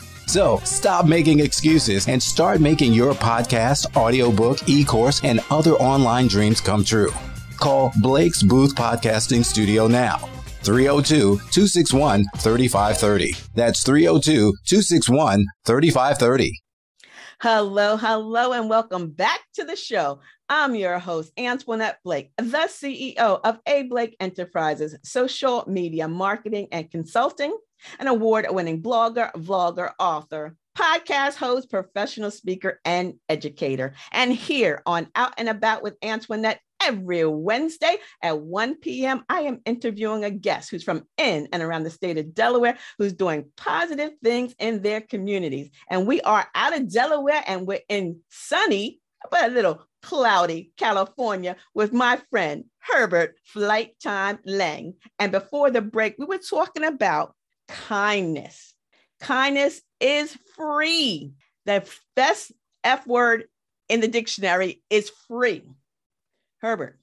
So 0.27 0.57
stop 0.63 1.05
making 1.05 1.39
excuses 1.39 2.07
and 2.07 2.21
start 2.21 2.61
making 2.61 2.93
your 2.93 3.13
podcast, 3.13 3.95
audiobook, 3.95 4.67
e 4.69 4.83
course, 4.83 5.21
and 5.23 5.41
other 5.49 5.73
online 5.73 6.27
dreams 6.27 6.61
come 6.61 6.83
true. 6.83 7.11
Call 7.57 7.91
Blake's 8.01 8.41
Booth 8.41 8.75
Podcasting 8.75 9.45
Studio 9.45 9.87
now. 9.87 10.17
302 10.63 11.37
261 11.51 12.25
3530. 12.37 13.35
That's 13.55 13.83
302 13.83 14.53
261 14.65 15.45
3530. 15.65 16.61
Hello, 17.41 17.97
hello, 17.97 18.53
and 18.53 18.69
welcome 18.69 19.09
back 19.09 19.39
to 19.55 19.63
the 19.63 19.75
show. 19.75 20.19
I'm 20.47 20.75
your 20.75 20.99
host, 20.99 21.31
Antoinette 21.37 21.97
Blake, 22.03 22.31
the 22.37 22.67
CEO 22.69 23.39
of 23.43 23.59
A. 23.65 23.83
Blake 23.83 24.15
Enterprises, 24.19 24.95
social 25.03 25.63
media 25.67 26.07
marketing 26.07 26.67
and 26.71 26.91
consulting 26.91 27.57
an 27.99 28.07
award 28.07 28.45
winning 28.49 28.81
blogger, 28.81 29.31
vlogger, 29.33 29.91
author, 29.99 30.55
podcast 30.77 31.35
host, 31.35 31.69
professional 31.69 32.31
speaker, 32.31 32.79
and 32.85 33.15
educator. 33.29 33.93
And 34.11 34.31
here 34.31 34.81
on 34.85 35.07
Out 35.15 35.33
and 35.37 35.49
About 35.49 35.83
with 35.83 35.97
Antoinette, 36.01 36.59
every 36.83 37.25
Wednesday 37.25 37.97
at 38.23 38.39
1 38.39 38.75
p.m., 38.77 39.23
I 39.29 39.41
am 39.41 39.61
interviewing 39.65 40.23
a 40.23 40.31
guest 40.31 40.71
who's 40.71 40.83
from 40.83 41.05
in 41.17 41.47
and 41.51 41.61
around 41.61 41.83
the 41.83 41.89
state 41.89 42.17
of 42.17 42.33
Delaware 42.33 42.77
who's 42.97 43.13
doing 43.13 43.51
positive 43.57 44.11
things 44.23 44.55
in 44.59 44.81
their 44.81 45.01
communities. 45.01 45.69
And 45.89 46.07
we 46.07 46.21
are 46.21 46.47
out 46.55 46.75
of 46.75 46.91
Delaware 46.91 47.43
and 47.45 47.67
we're 47.67 47.81
in 47.89 48.19
sunny, 48.29 48.99
but 49.29 49.45
a 49.45 49.53
little 49.53 49.85
cloudy 50.01 50.71
California 50.77 51.55
with 51.75 51.93
my 51.93 52.19
friend 52.31 52.65
Herbert 52.79 53.35
Flight 53.43 53.99
Time 54.01 54.39
Lang. 54.45 54.95
And 55.19 55.31
before 55.31 55.69
the 55.69 55.81
break, 55.81 56.15
we 56.17 56.25
were 56.25 56.39
talking 56.39 56.83
about 56.83 57.35
kindness. 57.71 58.73
Kindness 59.19 59.81
is 59.99 60.37
free. 60.55 61.33
The 61.65 61.87
best 62.15 62.51
F 62.83 63.05
word 63.07 63.45
in 63.87 63.99
the 63.99 64.07
dictionary 64.07 64.81
is 64.89 65.11
free. 65.27 65.63
Herbert, 66.59 66.99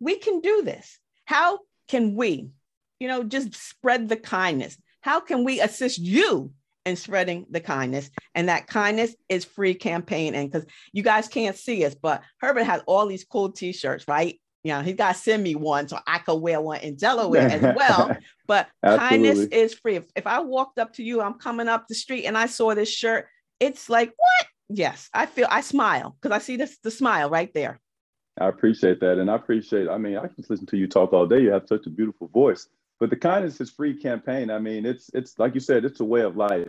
we 0.00 0.18
can 0.18 0.40
do 0.40 0.62
this. 0.62 0.98
How 1.24 1.60
can 1.88 2.14
we, 2.14 2.50
you 2.98 3.08
know, 3.08 3.24
just 3.24 3.54
spread 3.54 4.08
the 4.08 4.16
kindness? 4.16 4.76
How 5.00 5.20
can 5.20 5.44
we 5.44 5.60
assist 5.60 5.98
you 5.98 6.52
in 6.84 6.96
spreading 6.96 7.46
the 7.50 7.60
kindness? 7.60 8.10
And 8.34 8.48
that 8.48 8.66
kindness 8.66 9.14
is 9.28 9.44
free 9.44 9.74
campaign. 9.74 10.34
And 10.34 10.50
because 10.50 10.66
you 10.92 11.02
guys 11.02 11.28
can't 11.28 11.56
see 11.56 11.84
us, 11.84 11.94
but 11.94 12.22
Herbert 12.40 12.64
has 12.64 12.82
all 12.86 13.06
these 13.06 13.24
cool 13.24 13.52
t-shirts, 13.52 14.06
right? 14.08 14.40
You 14.64 14.72
know, 14.72 14.80
he's 14.80 14.96
got 14.96 15.14
to 15.14 15.18
send 15.18 15.42
me 15.42 15.54
one 15.54 15.86
so 15.86 15.98
I 16.06 16.18
could 16.18 16.36
wear 16.36 16.60
one 16.60 16.80
in 16.80 16.96
Delaware 16.96 17.48
as 17.48 17.62
well. 17.76 18.16
But 18.46 18.68
kindness 18.82 19.40
is 19.40 19.74
free. 19.74 19.96
If, 19.96 20.04
if 20.16 20.26
I 20.26 20.40
walked 20.40 20.78
up 20.78 20.94
to 20.94 21.04
you, 21.04 21.20
I'm 21.20 21.34
coming 21.34 21.68
up 21.68 21.86
the 21.86 21.94
street 21.94 22.24
and 22.24 22.36
I 22.36 22.46
saw 22.46 22.74
this 22.74 22.90
shirt, 22.90 23.26
it's 23.60 23.90
like, 23.90 24.08
what? 24.16 24.46
Yes, 24.70 25.10
I 25.12 25.26
feel 25.26 25.46
I 25.50 25.60
smile 25.60 26.16
because 26.20 26.34
I 26.34 26.38
see 26.38 26.56
this 26.56 26.78
the 26.82 26.90
smile 26.90 27.28
right 27.28 27.52
there. 27.52 27.78
I 28.40 28.48
appreciate 28.48 28.98
that. 29.00 29.18
And 29.18 29.30
I 29.30 29.36
appreciate, 29.36 29.88
I 29.88 29.98
mean, 29.98 30.16
I 30.16 30.26
can 30.26 30.44
listen 30.48 30.66
to 30.66 30.76
you 30.78 30.88
talk 30.88 31.12
all 31.12 31.26
day. 31.26 31.40
You 31.40 31.52
have 31.52 31.68
such 31.68 31.86
a 31.86 31.90
beautiful 31.90 32.28
voice. 32.28 32.66
But 32.98 33.10
the 33.10 33.16
kindness 33.16 33.60
is 33.60 33.70
free 33.70 33.94
campaign. 33.94 34.50
I 34.50 34.58
mean, 34.58 34.86
it's 34.86 35.10
it's 35.12 35.38
like 35.38 35.54
you 35.54 35.60
said, 35.60 35.84
it's 35.84 36.00
a 36.00 36.04
way 36.04 36.22
of 36.22 36.36
life. 36.36 36.68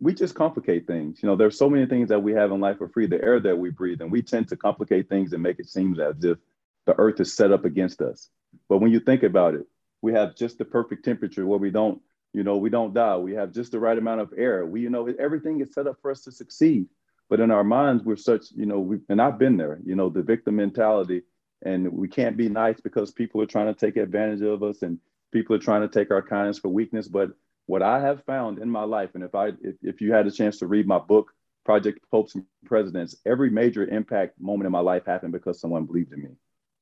We 0.00 0.12
just 0.12 0.34
complicate 0.34 0.86
things. 0.86 1.22
You 1.22 1.28
know, 1.28 1.36
there's 1.36 1.56
so 1.56 1.70
many 1.70 1.86
things 1.86 2.08
that 2.08 2.22
we 2.22 2.32
have 2.32 2.50
in 2.50 2.60
life 2.60 2.78
for 2.78 2.88
free, 2.88 3.06
the 3.06 3.22
air 3.22 3.38
that 3.40 3.56
we 3.56 3.70
breathe, 3.70 4.00
and 4.00 4.10
we 4.10 4.20
tend 4.20 4.48
to 4.48 4.56
complicate 4.56 5.08
things 5.08 5.32
and 5.32 5.42
make 5.42 5.60
it 5.60 5.68
seem 5.68 5.98
as 6.00 6.24
if 6.24 6.38
the 6.86 6.98
earth 6.98 7.20
is 7.20 7.34
set 7.34 7.52
up 7.52 7.64
against 7.64 8.00
us. 8.00 8.30
But 8.68 8.78
when 8.78 8.92
you 8.92 9.00
think 9.00 9.22
about 9.22 9.54
it, 9.54 9.66
we 10.02 10.12
have 10.12 10.36
just 10.36 10.58
the 10.58 10.64
perfect 10.64 11.04
temperature 11.04 11.46
where 11.46 11.58
we 11.58 11.70
don't, 11.70 12.00
you 12.32 12.44
know, 12.44 12.56
we 12.56 12.70
don't 12.70 12.94
die. 12.94 13.16
We 13.16 13.34
have 13.34 13.52
just 13.52 13.72
the 13.72 13.80
right 13.80 13.98
amount 13.98 14.20
of 14.20 14.32
air. 14.36 14.64
We, 14.64 14.82
you 14.82 14.90
know, 14.90 15.08
everything 15.18 15.60
is 15.60 15.74
set 15.74 15.86
up 15.86 15.96
for 16.00 16.10
us 16.10 16.22
to 16.22 16.32
succeed. 16.32 16.86
But 17.28 17.40
in 17.40 17.50
our 17.50 17.64
minds, 17.64 18.04
we're 18.04 18.16
such, 18.16 18.46
you 18.54 18.66
know, 18.66 18.78
we, 18.78 18.98
and 19.08 19.20
I've 19.20 19.38
been 19.38 19.56
there, 19.56 19.80
you 19.84 19.96
know, 19.96 20.08
the 20.08 20.22
victim 20.22 20.56
mentality, 20.56 21.22
and 21.62 21.92
we 21.92 22.06
can't 22.06 22.36
be 22.36 22.48
nice 22.48 22.80
because 22.80 23.10
people 23.10 23.42
are 23.42 23.46
trying 23.46 23.72
to 23.72 23.78
take 23.78 23.96
advantage 23.96 24.42
of 24.42 24.62
us 24.62 24.82
and 24.82 24.98
people 25.32 25.56
are 25.56 25.60
trying 25.60 25.82
to 25.82 25.88
take 25.88 26.12
our 26.12 26.22
kindness 26.22 26.60
for 26.60 26.68
weakness. 26.68 27.08
But 27.08 27.30
what 27.66 27.82
I 27.82 28.00
have 28.00 28.22
found 28.24 28.60
in 28.60 28.70
my 28.70 28.84
life, 28.84 29.10
and 29.14 29.24
if 29.24 29.34
I, 29.34 29.48
if, 29.60 29.74
if 29.82 30.00
you 30.00 30.12
had 30.12 30.28
a 30.28 30.30
chance 30.30 30.58
to 30.58 30.68
read 30.68 30.86
my 30.86 30.98
book, 30.98 31.32
Project 31.64 31.98
Popes 32.12 32.36
and 32.36 32.44
Presidents, 32.64 33.16
every 33.26 33.50
major 33.50 33.84
impact 33.84 34.40
moment 34.40 34.66
in 34.66 34.72
my 34.72 34.78
life 34.78 35.04
happened 35.04 35.32
because 35.32 35.60
someone 35.60 35.84
believed 35.84 36.12
in 36.12 36.22
me 36.22 36.30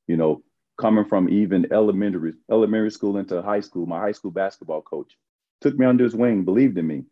you 0.07 0.17
know, 0.17 0.43
coming 0.77 1.05
from 1.05 1.29
even 1.29 1.71
elementary 1.71 2.33
elementary 2.51 2.91
school 2.91 3.17
into 3.17 3.41
high 3.41 3.61
school, 3.61 3.85
my 3.85 3.99
high 3.99 4.11
school 4.11 4.31
basketball 4.31 4.81
coach 4.81 5.17
took 5.61 5.77
me 5.77 5.85
under 5.85 6.03
his 6.03 6.15
wing, 6.15 6.43
believed 6.43 6.77
in 6.77 6.85
me. 6.85 7.03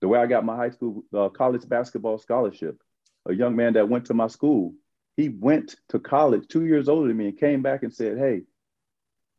The 0.00 0.08
way 0.08 0.18
I 0.18 0.26
got 0.26 0.44
my 0.44 0.56
high 0.56 0.70
school 0.70 1.04
uh, 1.16 1.28
college 1.28 1.68
basketball 1.68 2.18
scholarship, 2.18 2.82
a 3.26 3.34
young 3.34 3.54
man 3.54 3.74
that 3.74 3.88
went 3.88 4.06
to 4.06 4.14
my 4.14 4.26
school, 4.26 4.74
he 5.16 5.28
went 5.28 5.76
to 5.90 6.00
college 6.00 6.48
two 6.48 6.66
years 6.66 6.88
older 6.88 7.08
than 7.08 7.16
me 7.16 7.28
and 7.28 7.38
came 7.38 7.62
back 7.62 7.82
and 7.82 7.94
said, 7.94 8.18
"Hey, 8.18 8.42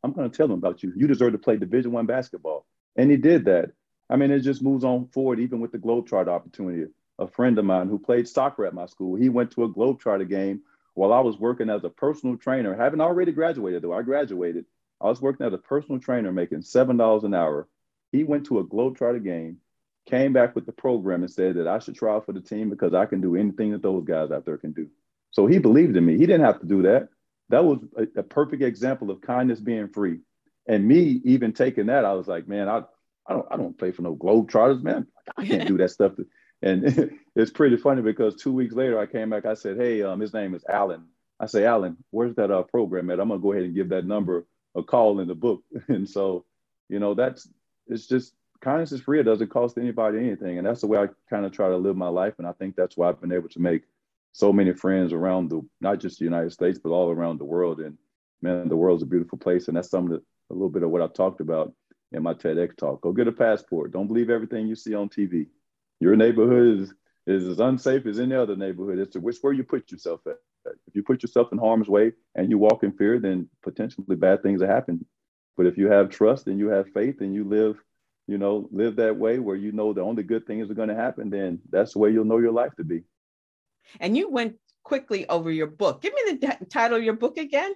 I'm 0.02 0.12
going 0.12 0.30
to 0.30 0.36
tell 0.36 0.46
him 0.46 0.52
about 0.52 0.82
you. 0.82 0.92
You 0.96 1.06
deserve 1.06 1.32
to 1.32 1.38
play 1.38 1.56
Division 1.56 1.92
One 1.92 2.06
basketball." 2.06 2.66
And 2.96 3.10
he 3.10 3.16
did 3.16 3.44
that. 3.46 3.72
I 4.08 4.16
mean, 4.16 4.30
it 4.30 4.40
just 4.40 4.62
moves 4.62 4.84
on 4.84 5.08
forward, 5.08 5.40
even 5.40 5.60
with 5.60 5.72
the 5.72 5.78
Globetrotter 5.78 6.28
opportunity. 6.28 6.90
A 7.18 7.26
friend 7.26 7.58
of 7.58 7.64
mine 7.64 7.88
who 7.88 7.98
played 7.98 8.26
soccer 8.26 8.66
at 8.66 8.74
my 8.74 8.86
school, 8.86 9.14
he 9.16 9.28
went 9.28 9.52
to 9.52 9.64
a 9.64 9.68
Globetrotter 9.68 10.28
game 10.28 10.62
while 10.94 11.12
I 11.12 11.20
was 11.20 11.38
working 11.38 11.70
as 11.70 11.84
a 11.84 11.90
personal 11.90 12.36
trainer, 12.36 12.74
having 12.74 13.00
already 13.00 13.32
graduated 13.32 13.82
though, 13.82 13.92
I 13.92 14.02
graduated. 14.02 14.64
I 15.00 15.08
was 15.08 15.20
working 15.20 15.46
as 15.46 15.52
a 15.52 15.58
personal 15.58 16.00
trainer 16.00 16.32
making 16.32 16.60
$7 16.60 17.24
an 17.24 17.34
hour. 17.34 17.68
He 18.12 18.24
went 18.24 18.46
to 18.46 18.60
a 18.60 18.64
Globetrotter 18.64 19.22
game, 19.22 19.58
came 20.06 20.32
back 20.32 20.54
with 20.54 20.66
the 20.66 20.72
program 20.72 21.22
and 21.22 21.30
said 21.30 21.56
that 21.56 21.66
I 21.66 21.80
should 21.80 21.96
try 21.96 22.18
for 22.20 22.32
the 22.32 22.40
team 22.40 22.70
because 22.70 22.94
I 22.94 23.06
can 23.06 23.20
do 23.20 23.36
anything 23.36 23.72
that 23.72 23.82
those 23.82 24.04
guys 24.04 24.30
out 24.30 24.44
there 24.44 24.56
can 24.56 24.72
do. 24.72 24.88
So 25.32 25.46
he 25.46 25.58
believed 25.58 25.96
in 25.96 26.06
me. 26.06 26.12
He 26.16 26.26
didn't 26.26 26.44
have 26.44 26.60
to 26.60 26.66
do 26.66 26.82
that. 26.82 27.08
That 27.48 27.64
was 27.64 27.80
a, 27.96 28.20
a 28.20 28.22
perfect 28.22 28.62
example 28.62 29.10
of 29.10 29.20
kindness 29.20 29.60
being 29.60 29.88
free. 29.88 30.20
And 30.66 30.86
me 30.86 31.20
even 31.24 31.52
taking 31.52 31.86
that, 31.86 32.04
I 32.04 32.14
was 32.14 32.28
like, 32.28 32.48
man, 32.48 32.68
I, 32.68 32.82
I 33.26 33.32
don't 33.32 33.46
I 33.50 33.56
don't 33.56 33.76
play 33.76 33.90
for 33.90 34.02
no 34.02 34.14
Globetrotters, 34.14 34.82
man. 34.82 35.06
I 35.36 35.46
can't 35.46 35.68
do 35.68 35.76
that 35.78 35.90
stuff. 35.90 36.12
And 36.64 37.10
it's 37.36 37.50
pretty 37.50 37.76
funny 37.76 38.02
because 38.02 38.34
two 38.34 38.52
weeks 38.52 38.74
later, 38.74 38.98
I 38.98 39.06
came 39.06 39.30
back. 39.30 39.44
I 39.44 39.54
said, 39.54 39.76
"Hey, 39.76 40.02
um, 40.02 40.18
his 40.18 40.32
name 40.32 40.54
is 40.54 40.64
Alan." 40.68 41.04
I 41.38 41.46
say, 41.46 41.64
"Alan, 41.66 41.98
where's 42.10 42.34
that 42.36 42.50
uh, 42.50 42.62
program 42.62 43.10
at? 43.10 43.20
I'm 43.20 43.28
gonna 43.28 43.40
go 43.40 43.52
ahead 43.52 43.64
and 43.64 43.74
give 43.74 43.90
that 43.90 44.06
number 44.06 44.46
a 44.74 44.82
call 44.82 45.20
in 45.20 45.28
the 45.28 45.34
book." 45.34 45.62
and 45.88 46.08
so, 46.08 46.46
you 46.88 46.98
know, 46.98 47.14
that's 47.14 47.48
it's 47.86 48.06
just 48.06 48.34
kindness 48.62 48.92
is 48.92 49.02
free. 49.02 49.20
It 49.20 49.24
doesn't 49.24 49.50
cost 49.50 49.76
anybody 49.76 50.18
anything, 50.18 50.56
and 50.56 50.66
that's 50.66 50.80
the 50.80 50.86
way 50.86 50.98
I 50.98 51.08
kind 51.28 51.44
of 51.44 51.52
try 51.52 51.68
to 51.68 51.76
live 51.76 51.96
my 51.96 52.08
life. 52.08 52.34
And 52.38 52.46
I 52.46 52.52
think 52.52 52.76
that's 52.76 52.96
why 52.96 53.10
I've 53.10 53.20
been 53.20 53.32
able 53.32 53.50
to 53.50 53.60
make 53.60 53.82
so 54.32 54.52
many 54.52 54.72
friends 54.72 55.12
around 55.12 55.50
the 55.50 55.60
not 55.82 56.00
just 56.00 56.18
the 56.18 56.24
United 56.24 56.52
States, 56.52 56.78
but 56.82 56.90
all 56.90 57.10
around 57.10 57.38
the 57.38 57.44
world. 57.44 57.80
And 57.80 57.98
man, 58.40 58.68
the 58.68 58.76
world's 58.76 59.02
a 59.02 59.06
beautiful 59.06 59.36
place, 59.36 59.68
and 59.68 59.76
that's 59.76 59.90
some 59.90 60.04
of 60.04 60.10
the, 60.12 60.22
a 60.50 60.54
little 60.54 60.70
bit 60.70 60.82
of 60.82 60.90
what 60.90 61.02
I 61.02 61.08
talked 61.08 61.42
about 61.42 61.74
in 62.12 62.22
my 62.22 62.32
TEDx 62.32 62.74
talk. 62.76 63.02
Go 63.02 63.12
get 63.12 63.28
a 63.28 63.32
passport. 63.32 63.92
Don't 63.92 64.06
believe 64.06 64.30
everything 64.30 64.66
you 64.66 64.76
see 64.76 64.94
on 64.94 65.10
TV 65.10 65.48
your 66.04 66.16
neighborhood 66.16 66.80
is, 66.80 66.94
is 67.26 67.48
as 67.48 67.60
unsafe 67.60 68.04
as 68.04 68.20
any 68.20 68.34
other 68.34 68.56
neighborhood. 68.56 68.98
It's 68.98 69.14
to 69.14 69.20
which 69.20 69.38
where 69.40 69.54
you 69.54 69.64
put 69.64 69.90
yourself 69.90 70.20
at. 70.26 70.36
If 70.86 70.94
you 70.94 71.02
put 71.02 71.22
yourself 71.22 71.48
in 71.50 71.56
harm's 71.56 71.88
way 71.88 72.12
and 72.34 72.50
you 72.50 72.58
walk 72.58 72.84
in 72.84 72.92
fear, 72.92 73.18
then 73.18 73.48
potentially 73.62 74.14
bad 74.14 74.42
things 74.42 74.60
will 74.60 74.68
happen. 74.68 75.06
But 75.56 75.64
if 75.64 75.78
you 75.78 75.90
have 75.90 76.10
trust 76.10 76.46
and 76.46 76.58
you 76.58 76.68
have 76.68 76.92
faith 76.92 77.22
and 77.22 77.34
you 77.34 77.44
live, 77.44 77.76
you 78.26 78.36
know, 78.36 78.68
live 78.70 78.96
that 78.96 79.16
way 79.16 79.38
where 79.38 79.56
you 79.56 79.72
know 79.72 79.94
the 79.94 80.02
only 80.02 80.22
good 80.22 80.46
things 80.46 80.70
are 80.70 80.74
going 80.74 80.90
to 80.90 80.94
happen, 80.94 81.30
then 81.30 81.60
that's 81.70 81.94
the 81.94 82.00
way 82.00 82.10
you'll 82.10 82.26
know 82.26 82.38
your 82.38 82.52
life 82.52 82.74
to 82.76 82.84
be. 82.84 83.04
And 83.98 84.14
you 84.14 84.28
went 84.28 84.56
quickly 84.82 85.26
over 85.26 85.50
your 85.50 85.68
book. 85.68 86.02
Give 86.02 86.12
me 86.12 86.32
the 86.32 86.66
title 86.70 86.98
of 86.98 87.02
your 87.02 87.14
book 87.14 87.38
again. 87.38 87.72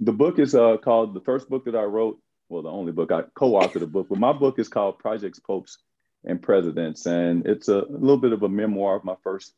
The 0.00 0.12
book 0.12 0.40
is 0.40 0.56
uh, 0.56 0.78
called 0.78 1.14
the 1.14 1.20
first 1.20 1.48
book 1.48 1.66
that 1.66 1.76
I 1.76 1.84
wrote. 1.84 2.18
Well, 2.48 2.62
the 2.62 2.70
only 2.70 2.90
book 2.90 3.12
I 3.12 3.22
co-authored 3.36 3.82
a 3.82 3.86
book, 3.86 4.08
but 4.10 4.18
my 4.18 4.32
book 4.32 4.58
is 4.58 4.68
called 4.68 4.98
Projects 4.98 5.38
Popes 5.38 5.78
and 6.24 6.42
presidents. 6.42 7.06
And 7.06 7.46
it's 7.46 7.68
a, 7.68 7.84
little 7.88 8.16
bit 8.16 8.32
of 8.32 8.42
a 8.42 8.48
memoir 8.48 8.96
of 8.96 9.04
my 9.04 9.16
first 9.22 9.54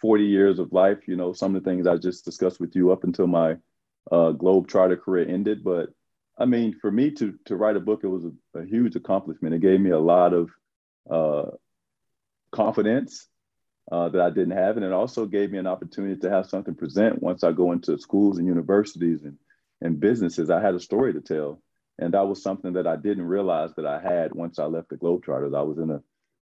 40 0.00 0.24
years 0.24 0.58
of 0.58 0.72
life. 0.72 1.06
You 1.06 1.16
know, 1.16 1.32
some 1.32 1.54
of 1.54 1.62
the 1.62 1.70
things 1.70 1.86
I 1.86 1.96
just 1.96 2.24
discussed 2.24 2.60
with 2.60 2.74
you 2.76 2.92
up 2.92 3.04
until 3.04 3.26
my 3.26 3.52
uh, 4.10 4.32
Globetrotter 4.32 5.00
career 5.00 5.28
ended. 5.28 5.64
But 5.64 5.90
I 6.38 6.44
mean, 6.46 6.78
for 6.80 6.90
me 6.90 7.10
to 7.12 7.34
to 7.46 7.56
write 7.56 7.76
a 7.76 7.80
book, 7.80 8.00
it 8.02 8.08
was 8.08 8.24
a, 8.24 8.58
a 8.58 8.64
huge 8.64 8.96
accomplishment. 8.96 9.54
It 9.54 9.60
gave 9.60 9.80
me 9.80 9.90
a 9.90 9.98
lot 9.98 10.32
of 10.32 10.50
uh, 11.10 11.50
confidence 12.50 13.26
uh, 13.90 14.08
that 14.08 14.20
I 14.20 14.30
didn't 14.30 14.56
have, 14.56 14.76
and 14.76 14.84
it 14.84 14.92
also 14.92 15.26
gave 15.26 15.50
me 15.50 15.58
an 15.58 15.66
opportunity 15.66 16.20
to 16.20 16.30
have 16.30 16.46
something 16.46 16.74
present 16.74 17.22
once 17.22 17.44
I 17.44 17.52
go 17.52 17.72
into 17.72 17.98
schools 17.98 18.38
and 18.38 18.46
universities 18.46 19.24
and 19.24 19.38
and 19.80 20.00
businesses. 20.00 20.50
I 20.50 20.60
had 20.60 20.74
a 20.74 20.80
story 20.80 21.12
to 21.12 21.20
tell, 21.20 21.60
and 21.98 22.14
that 22.14 22.26
was 22.26 22.42
something 22.42 22.72
that 22.74 22.86
I 22.86 22.96
didn't 22.96 23.26
realize 23.26 23.74
that 23.76 23.86
I 23.86 24.00
had 24.00 24.34
once 24.34 24.58
I 24.58 24.64
left 24.64 24.88
the 24.88 24.96
Globetrotters. 24.96 25.56
I 25.56 25.62
was 25.62 25.78
in 25.78 25.90
a 25.90 26.02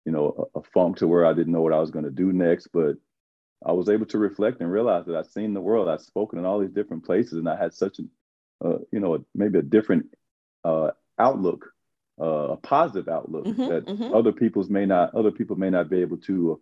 you 0.04 0.12
know 0.12 0.48
a, 0.54 0.58
a 0.60 0.62
funk 0.62 0.98
to 0.98 1.08
where 1.08 1.26
I 1.26 1.32
didn't 1.32 1.52
know 1.52 1.62
what 1.62 1.72
I 1.72 1.80
was 1.80 1.90
going 1.90 2.04
to 2.04 2.10
do 2.10 2.32
next, 2.32 2.68
but 2.72 2.96
I 3.64 3.72
was 3.72 3.88
able 3.88 4.06
to 4.06 4.18
reflect 4.18 4.60
and 4.60 4.70
realize 4.70 5.06
that 5.06 5.16
I've 5.16 5.26
seen 5.26 5.54
the 5.54 5.60
world. 5.60 5.88
I've 5.88 6.02
spoken 6.02 6.38
in 6.38 6.44
all 6.44 6.60
these 6.60 6.72
different 6.72 7.04
places, 7.04 7.34
and 7.34 7.48
I 7.48 7.56
had 7.56 7.74
such 7.74 7.98
a, 7.98 8.66
uh, 8.66 8.78
you 8.92 9.00
know, 9.00 9.24
maybe 9.34 9.58
a 9.58 9.62
different 9.62 10.06
uh, 10.64 10.90
outlook, 11.18 11.72
uh, 12.20 12.52
a 12.52 12.56
positive 12.56 13.08
outlook 13.08 13.46
mm-hmm, 13.46 13.68
that 13.68 13.86
mm-hmm. 13.86 14.14
other 14.14 14.32
people's 14.32 14.68
may 14.68 14.84
not, 14.84 15.14
other 15.14 15.30
people 15.30 15.56
may 15.56 15.70
not 15.70 15.88
be 15.88 16.00
able 16.00 16.18
to 16.18 16.52
uh, 16.52 16.56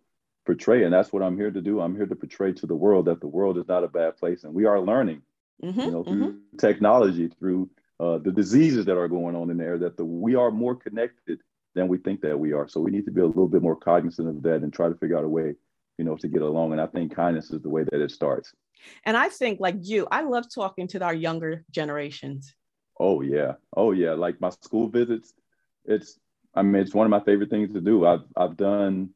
portray. 0.45 0.83
And 0.83 0.93
that's 0.93 1.11
what 1.11 1.23
I'm 1.23 1.37
here 1.37 1.51
to 1.51 1.61
do. 1.61 1.81
I'm 1.81 1.95
here 1.95 2.05
to 2.05 2.15
portray 2.15 2.53
to 2.53 2.67
the 2.67 2.75
world 2.75 3.05
that 3.05 3.19
the 3.19 3.27
world 3.27 3.57
is 3.57 3.67
not 3.67 3.83
a 3.83 3.89
bad 3.89 4.17
place, 4.17 4.43
and 4.43 4.53
we 4.53 4.65
are 4.65 4.79
learning, 4.79 5.21
mm-hmm, 5.63 5.79
you 5.79 5.91
know, 5.91 6.03
through 6.03 6.31
mm-hmm. 6.31 6.57
technology, 6.57 7.27
through 7.27 7.69
uh, 7.99 8.17
the 8.17 8.31
diseases 8.31 8.85
that 8.85 8.97
are 8.97 9.07
going 9.07 9.35
on 9.35 9.49
in 9.49 9.57
there, 9.57 9.77
that 9.79 9.97
the 9.97 10.05
we 10.05 10.35
are 10.35 10.51
more 10.51 10.75
connected 10.75 11.39
than 11.73 11.87
we 11.87 11.97
think 11.97 12.21
that 12.21 12.39
we 12.39 12.53
are. 12.53 12.67
So 12.67 12.79
we 12.79 12.91
need 12.91 13.05
to 13.05 13.11
be 13.11 13.21
a 13.21 13.25
little 13.25 13.47
bit 13.47 13.61
more 13.61 13.75
cognizant 13.75 14.29
of 14.29 14.43
that 14.43 14.63
and 14.63 14.71
try 14.71 14.87
to 14.87 14.95
figure 14.95 15.17
out 15.17 15.23
a 15.23 15.29
way 15.29 15.55
you 15.97 16.05
know, 16.05 16.15
to 16.17 16.27
get 16.27 16.41
along. 16.41 16.71
And 16.71 16.81
I 16.81 16.87
think 16.87 17.15
kindness 17.15 17.51
is 17.51 17.61
the 17.61 17.69
way 17.69 17.83
that 17.83 18.01
it 18.01 18.11
starts. 18.11 18.53
And 19.05 19.15
I 19.15 19.29
think, 19.29 19.59
like 19.59 19.75
you, 19.81 20.07
I 20.11 20.21
love 20.21 20.45
talking 20.53 20.87
to 20.89 21.03
our 21.03 21.13
younger 21.13 21.63
generations. 21.71 22.53
Oh 22.99 23.21
yeah, 23.21 23.53
oh 23.75 23.91
yeah. 23.91 24.11
Like 24.11 24.39
my 24.39 24.49
school 24.49 24.89
visits, 24.89 25.33
it's 25.85 26.19
I 26.53 26.61
mean, 26.61 26.81
it's 26.81 26.93
one 26.93 27.05
of 27.05 27.11
my 27.11 27.23
favorite 27.23 27.49
things 27.49 27.73
to 27.73 27.81
do. 27.81 28.05
I've 28.05 28.23
I've 28.35 28.57
done, 28.57 29.09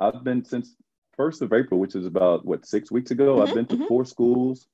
I've 0.00 0.24
been 0.24 0.44
since 0.44 0.74
first 1.16 1.42
of 1.42 1.52
April, 1.52 1.78
which 1.78 1.94
is 1.94 2.06
about 2.06 2.44
what 2.44 2.66
six 2.66 2.90
weeks 2.90 3.10
ago. 3.10 3.36
Mm-hmm, 3.36 3.48
I've 3.48 3.54
been 3.54 3.66
to 3.66 3.74
mm-hmm. 3.74 3.86
four 3.86 4.04
schools 4.04 4.66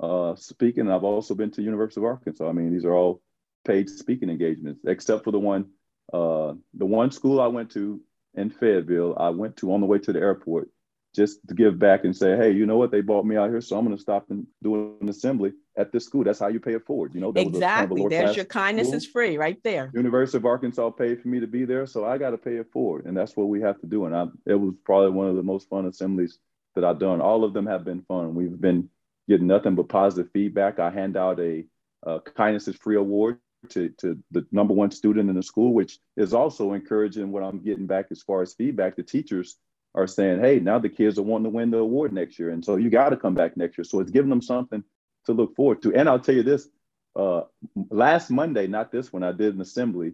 uh, 0.00 0.34
speaking. 0.36 0.90
I've 0.90 1.04
also 1.04 1.34
been 1.34 1.50
to 1.52 1.62
University 1.62 2.00
of 2.00 2.04
Arkansas. 2.04 2.48
I 2.48 2.52
mean, 2.52 2.72
these 2.72 2.84
are 2.84 2.94
all 2.94 3.22
paid 3.64 3.88
speaking 3.88 4.30
engagements, 4.30 4.80
except 4.86 5.24
for 5.24 5.30
the 5.30 5.38
one, 5.38 5.66
uh, 6.12 6.54
the 6.74 6.86
one 6.86 7.10
school 7.10 7.40
I 7.40 7.48
went 7.48 7.70
to 7.72 8.00
in 8.34 8.50
Fayetteville. 8.50 9.16
I 9.18 9.30
went 9.30 9.56
to 9.58 9.72
on 9.72 9.80
the 9.80 9.86
way 9.86 9.98
to 9.98 10.12
the 10.12 10.20
airport 10.20 10.68
just 11.14 11.38
to 11.48 11.54
give 11.54 11.78
back 11.78 12.04
and 12.04 12.14
say, 12.14 12.36
hey, 12.36 12.52
you 12.52 12.66
know 12.66 12.76
what? 12.76 12.90
They 12.90 13.00
bought 13.00 13.24
me 13.24 13.36
out 13.36 13.48
here, 13.48 13.62
so 13.62 13.78
I'm 13.78 13.86
going 13.86 13.96
to 13.96 14.00
stop 14.00 14.26
and 14.28 14.46
do 14.62 14.98
an 15.00 15.08
assembly 15.08 15.52
at 15.78 15.90
this 15.90 16.04
school. 16.04 16.24
That's 16.24 16.38
how 16.38 16.48
you 16.48 16.60
pay 16.60 16.74
it 16.74 16.84
forward. 16.84 17.14
You 17.14 17.22
know, 17.22 17.32
exactly. 17.34 18.02
Kind 18.02 18.12
of 18.12 18.18
There's 18.18 18.36
your 18.36 18.44
kindness 18.44 18.88
school. 18.88 18.98
is 18.98 19.06
free 19.06 19.38
right 19.38 19.58
there. 19.64 19.90
University 19.94 20.36
of 20.36 20.44
Arkansas 20.44 20.90
paid 20.90 21.22
for 21.22 21.28
me 21.28 21.40
to 21.40 21.46
be 21.46 21.64
there, 21.64 21.86
so 21.86 22.04
I 22.04 22.18
got 22.18 22.30
to 22.30 22.38
pay 22.38 22.56
it 22.56 22.70
forward, 22.70 23.06
and 23.06 23.16
that's 23.16 23.34
what 23.34 23.48
we 23.48 23.62
have 23.62 23.80
to 23.80 23.86
do. 23.86 24.04
And 24.04 24.14
I, 24.14 24.26
it 24.44 24.54
was 24.54 24.74
probably 24.84 25.10
one 25.10 25.28
of 25.28 25.36
the 25.36 25.42
most 25.42 25.70
fun 25.70 25.86
assemblies 25.86 26.38
that 26.74 26.84
I've 26.84 26.98
done. 26.98 27.22
All 27.22 27.44
of 27.44 27.54
them 27.54 27.66
have 27.66 27.84
been 27.84 28.02
fun. 28.02 28.34
We've 28.34 28.60
been 28.60 28.90
getting 29.28 29.46
nothing 29.46 29.74
but 29.74 29.88
positive 29.88 30.30
feedback. 30.32 30.78
I 30.78 30.90
hand 30.90 31.16
out 31.16 31.40
a, 31.40 31.64
a 32.04 32.20
kindness 32.20 32.68
is 32.68 32.76
free 32.76 32.96
award 32.96 33.38
to, 33.70 33.88
to 33.98 34.18
the 34.30 34.46
number 34.52 34.74
one 34.74 34.90
student 34.90 35.28
in 35.28 35.36
the 35.36 35.42
school, 35.42 35.72
which 35.72 35.98
is 36.16 36.32
also 36.32 36.72
encouraging 36.72 37.32
what 37.32 37.42
I'm 37.42 37.62
getting 37.62 37.86
back 37.86 38.06
as 38.10 38.22
far 38.22 38.42
as 38.42 38.54
feedback. 38.54 38.96
The 38.96 39.02
teachers 39.02 39.56
are 39.94 40.06
saying, 40.06 40.40
hey, 40.40 40.60
now 40.60 40.78
the 40.78 40.88
kids 40.88 41.18
are 41.18 41.22
wanting 41.22 41.44
to 41.44 41.50
win 41.50 41.70
the 41.70 41.78
award 41.78 42.12
next 42.12 42.38
year. 42.38 42.50
And 42.50 42.64
so 42.64 42.76
you 42.76 42.90
got 42.90 43.10
to 43.10 43.16
come 43.16 43.34
back 43.34 43.56
next 43.56 43.78
year. 43.78 43.84
So 43.84 44.00
it's 44.00 44.10
giving 44.10 44.30
them 44.30 44.42
something 44.42 44.84
to 45.24 45.32
look 45.32 45.56
forward 45.56 45.82
to. 45.82 45.94
And 45.94 46.08
I'll 46.08 46.20
tell 46.20 46.34
you 46.34 46.42
this 46.42 46.68
uh, 47.16 47.42
last 47.90 48.30
Monday, 48.30 48.66
not 48.66 48.92
this 48.92 49.12
one, 49.12 49.22
I 49.22 49.32
did 49.32 49.54
an 49.54 49.60
assembly 49.60 50.12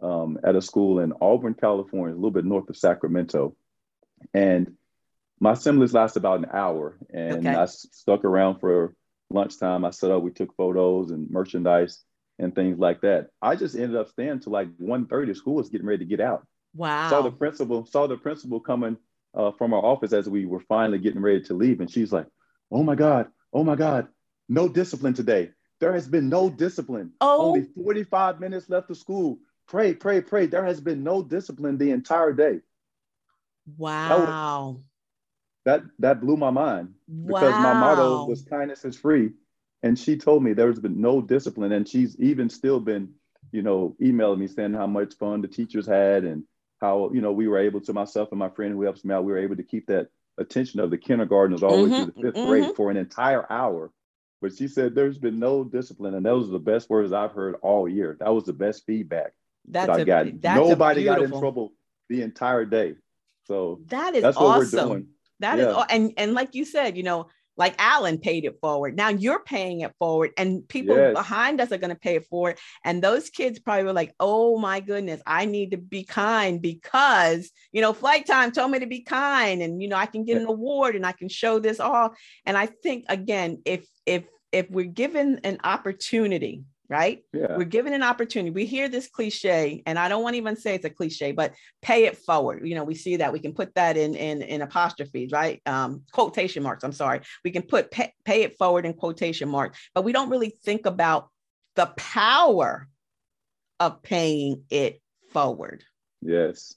um, 0.00 0.38
at 0.42 0.56
a 0.56 0.62
school 0.62 1.00
in 1.00 1.12
Auburn, 1.20 1.54
California, 1.54 2.14
a 2.14 2.16
little 2.16 2.30
bit 2.30 2.46
north 2.46 2.70
of 2.70 2.76
Sacramento. 2.76 3.54
And 4.32 4.77
my 5.40 5.52
assemblies 5.52 5.94
last 5.94 6.16
about 6.16 6.40
an 6.40 6.46
hour. 6.52 6.98
And 7.12 7.46
okay. 7.46 7.54
I 7.54 7.66
stuck 7.66 8.24
around 8.24 8.60
for 8.60 8.94
lunchtime. 9.30 9.84
I 9.84 9.90
set 9.90 10.10
up, 10.10 10.22
we 10.22 10.30
took 10.30 10.54
photos 10.56 11.10
and 11.10 11.30
merchandise 11.30 12.02
and 12.38 12.54
things 12.54 12.78
like 12.78 13.00
that. 13.02 13.28
I 13.42 13.56
just 13.56 13.74
ended 13.74 13.96
up 13.96 14.08
staying 14.08 14.40
to 14.40 14.50
like 14.50 14.68
1.30. 14.78 15.36
School 15.36 15.54
was 15.54 15.68
getting 15.68 15.86
ready 15.86 16.04
to 16.04 16.08
get 16.08 16.20
out. 16.20 16.46
Wow. 16.74 17.10
Saw 17.10 17.22
the 17.22 17.30
principal, 17.30 17.86
saw 17.86 18.06
the 18.06 18.16
principal 18.16 18.60
coming 18.60 18.96
uh, 19.34 19.52
from 19.52 19.74
our 19.74 19.84
office 19.84 20.12
as 20.12 20.28
we 20.28 20.46
were 20.46 20.60
finally 20.60 20.98
getting 20.98 21.20
ready 21.20 21.42
to 21.42 21.54
leave. 21.54 21.80
And 21.80 21.90
she's 21.90 22.12
like, 22.12 22.26
oh 22.70 22.82
my 22.82 22.94
God, 22.94 23.28
oh 23.52 23.64
my 23.64 23.76
God, 23.76 24.08
no 24.48 24.68
discipline 24.68 25.14
today. 25.14 25.50
There 25.80 25.92
has 25.92 26.08
been 26.08 26.28
no 26.28 26.50
discipline. 26.50 27.12
Oh. 27.20 27.48
Only 27.48 27.62
45 27.62 28.40
minutes 28.40 28.68
left 28.68 28.90
of 28.90 28.96
school. 28.96 29.38
Pray, 29.68 29.94
pray, 29.94 30.20
pray. 30.20 30.46
There 30.46 30.64
has 30.64 30.80
been 30.80 31.04
no 31.04 31.22
discipline 31.22 31.78
the 31.78 31.90
entire 31.90 32.32
day. 32.32 32.60
Wow. 33.76 34.80
That, 35.68 35.82
that, 35.98 36.20
blew 36.20 36.36
my 36.36 36.50
mind 36.50 36.94
because 37.26 37.52
wow. 37.52 37.62
my 37.62 37.74
motto 37.74 38.24
was 38.24 38.42
kindness 38.42 38.84
is 38.84 38.96
free. 38.96 39.32
And 39.82 39.98
she 39.98 40.16
told 40.16 40.42
me 40.42 40.52
there's 40.52 40.80
been 40.80 41.00
no 41.00 41.20
discipline. 41.20 41.72
And 41.72 41.86
she's 41.86 42.18
even 42.18 42.48
still 42.48 42.80
been, 42.80 43.10
you 43.52 43.62
know, 43.62 43.94
emailing 44.02 44.40
me 44.40 44.46
saying 44.48 44.74
how 44.74 44.86
much 44.86 45.14
fun 45.14 45.42
the 45.42 45.48
teachers 45.48 45.86
had 45.86 46.24
and 46.24 46.44
how 46.80 47.10
you 47.12 47.20
know 47.20 47.32
we 47.32 47.48
were 47.48 47.58
able 47.58 47.80
to 47.80 47.92
myself 47.92 48.30
and 48.30 48.38
my 48.38 48.48
friend 48.48 48.72
who 48.72 48.82
helps 48.82 49.04
me 49.04 49.14
out 49.14 49.24
we 49.24 49.32
were 49.32 49.38
able 49.38 49.56
to 49.56 49.62
keep 49.62 49.86
that 49.86 50.08
attention 50.38 50.80
of 50.80 50.90
the 50.90 50.98
kindergartners 50.98 51.62
all 51.62 51.82
the 51.82 51.88
mm-hmm, 51.88 51.92
way 51.92 52.04
through 52.04 52.22
the 52.22 52.28
5th 52.28 52.34
mm-hmm. 52.34 52.48
grade 52.48 52.76
for 52.76 52.90
an 52.90 52.96
entire 52.96 53.50
hour 53.50 53.90
but 54.40 54.56
she 54.56 54.68
said 54.68 54.94
there's 54.94 55.18
been 55.18 55.38
no 55.38 55.64
discipline 55.64 56.14
and 56.14 56.24
those 56.24 56.48
are 56.48 56.52
the 56.52 56.58
best 56.58 56.88
words 56.88 57.12
i've 57.12 57.32
heard 57.32 57.56
all 57.62 57.88
year 57.88 58.16
that 58.20 58.32
was 58.32 58.44
the 58.44 58.52
best 58.52 58.86
feedback 58.86 59.32
that's 59.66 59.88
that 59.88 60.00
i 60.00 60.04
got 60.04 60.26
nobody 60.56 61.04
got 61.04 61.22
in 61.22 61.30
trouble 61.30 61.72
the 62.08 62.22
entire 62.22 62.64
day 62.64 62.94
so 63.44 63.80
that 63.86 64.14
is 64.14 64.22
that's 64.22 64.36
what 64.36 64.62
awesome. 64.62 64.78
we're 64.78 64.94
doing 64.94 65.06
That 65.40 65.58
yeah. 65.58 65.70
is, 65.70 65.84
and 65.90 66.12
and 66.16 66.34
like 66.34 66.54
you 66.54 66.64
said 66.64 66.96
you 66.96 67.02
know 67.02 67.28
like 67.58 67.74
Alan 67.78 68.18
paid 68.18 68.44
it 68.44 68.58
forward. 68.60 68.96
Now 68.96 69.08
you're 69.08 69.42
paying 69.42 69.80
it 69.80 69.92
forward, 69.98 70.30
and 70.38 70.66
people 70.68 70.96
yes. 70.96 71.12
behind 71.12 71.60
us 71.60 71.72
are 71.72 71.76
going 71.76 71.90
to 71.90 72.00
pay 72.00 72.14
it 72.14 72.26
forward. 72.26 72.56
And 72.84 73.02
those 73.02 73.28
kids 73.30 73.58
probably 73.58 73.84
were 73.84 73.92
like, 73.92 74.14
oh 74.20 74.58
my 74.58 74.78
goodness, 74.78 75.20
I 75.26 75.44
need 75.44 75.72
to 75.72 75.76
be 75.76 76.04
kind 76.04 76.62
because, 76.62 77.50
you 77.72 77.82
know, 77.82 77.92
flight 77.92 78.26
time 78.26 78.52
told 78.52 78.70
me 78.70 78.78
to 78.78 78.86
be 78.86 79.00
kind. 79.00 79.60
And, 79.60 79.82
you 79.82 79.88
know, 79.88 79.96
I 79.96 80.06
can 80.06 80.24
get 80.24 80.36
an 80.36 80.46
award 80.46 80.94
and 80.94 81.04
I 81.04 81.10
can 81.10 81.28
show 81.28 81.58
this 81.58 81.80
all. 81.80 82.14
And 82.46 82.56
I 82.56 82.66
think, 82.66 83.06
again, 83.08 83.60
if, 83.64 83.84
if, 84.06 84.24
if 84.52 84.70
we're 84.70 84.86
given 84.86 85.40
an 85.42 85.58
opportunity 85.64 86.62
right? 86.88 87.22
Yeah. 87.32 87.56
We're 87.56 87.64
given 87.64 87.92
an 87.92 88.02
opportunity. 88.02 88.50
We 88.50 88.66
hear 88.66 88.88
this 88.88 89.08
cliche, 89.08 89.82
and 89.86 89.98
I 89.98 90.08
don't 90.08 90.22
want 90.22 90.34
to 90.34 90.38
even 90.38 90.56
say 90.56 90.74
it's 90.74 90.84
a 90.84 90.90
cliche, 90.90 91.32
but 91.32 91.54
pay 91.82 92.04
it 92.04 92.16
forward. 92.16 92.66
You 92.66 92.74
know, 92.74 92.84
we 92.84 92.94
see 92.94 93.16
that 93.16 93.32
we 93.32 93.40
can 93.40 93.52
put 93.52 93.74
that 93.74 93.96
in 93.96 94.14
in, 94.14 94.42
in 94.42 94.62
apostrophes, 94.62 95.30
right? 95.32 95.60
Um, 95.66 96.02
quotation 96.12 96.62
marks. 96.62 96.84
I'm 96.84 96.92
sorry. 96.92 97.20
We 97.44 97.50
can 97.50 97.62
put 97.62 97.90
pay, 97.90 98.12
pay 98.24 98.42
it 98.42 98.56
forward 98.56 98.86
in 98.86 98.94
quotation 98.94 99.48
marks, 99.48 99.78
but 99.94 100.04
we 100.04 100.12
don't 100.12 100.30
really 100.30 100.56
think 100.64 100.86
about 100.86 101.28
the 101.76 101.86
power 101.96 102.88
of 103.80 104.02
paying 104.02 104.64
it 104.70 105.00
forward. 105.32 105.84
Yes. 106.22 106.74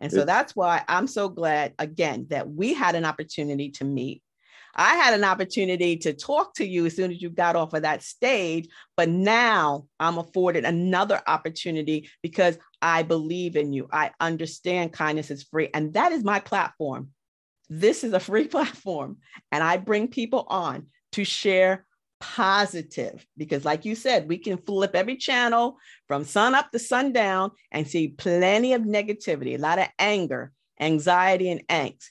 And 0.00 0.10
so 0.10 0.24
that's 0.24 0.56
why 0.56 0.82
I'm 0.88 1.06
so 1.06 1.28
glad 1.28 1.74
again 1.78 2.26
that 2.30 2.50
we 2.50 2.74
had 2.74 2.96
an 2.96 3.04
opportunity 3.04 3.70
to 3.72 3.84
meet 3.84 4.20
I 4.74 4.96
had 4.96 5.14
an 5.14 5.24
opportunity 5.24 5.96
to 5.98 6.14
talk 6.14 6.54
to 6.54 6.66
you 6.66 6.86
as 6.86 6.96
soon 6.96 7.10
as 7.10 7.20
you 7.20 7.28
got 7.28 7.56
off 7.56 7.74
of 7.74 7.82
that 7.82 8.02
stage, 8.02 8.68
but 8.96 9.08
now 9.08 9.86
I'm 10.00 10.18
afforded 10.18 10.64
another 10.64 11.20
opportunity 11.26 12.08
because 12.22 12.58
I 12.80 13.02
believe 13.02 13.56
in 13.56 13.72
you. 13.72 13.88
I 13.92 14.12
understand 14.18 14.92
kindness 14.92 15.30
is 15.30 15.42
free, 15.42 15.68
and 15.74 15.94
that 15.94 16.12
is 16.12 16.24
my 16.24 16.40
platform. 16.40 17.10
This 17.68 18.02
is 18.04 18.12
a 18.12 18.20
free 18.20 18.48
platform, 18.48 19.18
and 19.50 19.62
I 19.62 19.76
bring 19.76 20.08
people 20.08 20.46
on 20.48 20.86
to 21.12 21.24
share 21.24 21.86
positive 22.22 23.26
because 23.36 23.64
like 23.64 23.84
you 23.84 23.96
said 23.96 24.28
we 24.28 24.38
can 24.38 24.56
flip 24.56 24.94
every 24.94 25.16
channel 25.16 25.76
from 26.06 26.24
sun 26.24 26.54
up 26.54 26.70
to 26.70 26.78
sundown 26.78 27.50
and 27.72 27.88
see 27.88 28.06
plenty 28.06 28.74
of 28.74 28.82
negativity 28.82 29.56
a 29.56 29.58
lot 29.58 29.80
of 29.80 29.88
anger 29.98 30.52
anxiety 30.80 31.50
and 31.50 31.66
angst 31.66 32.10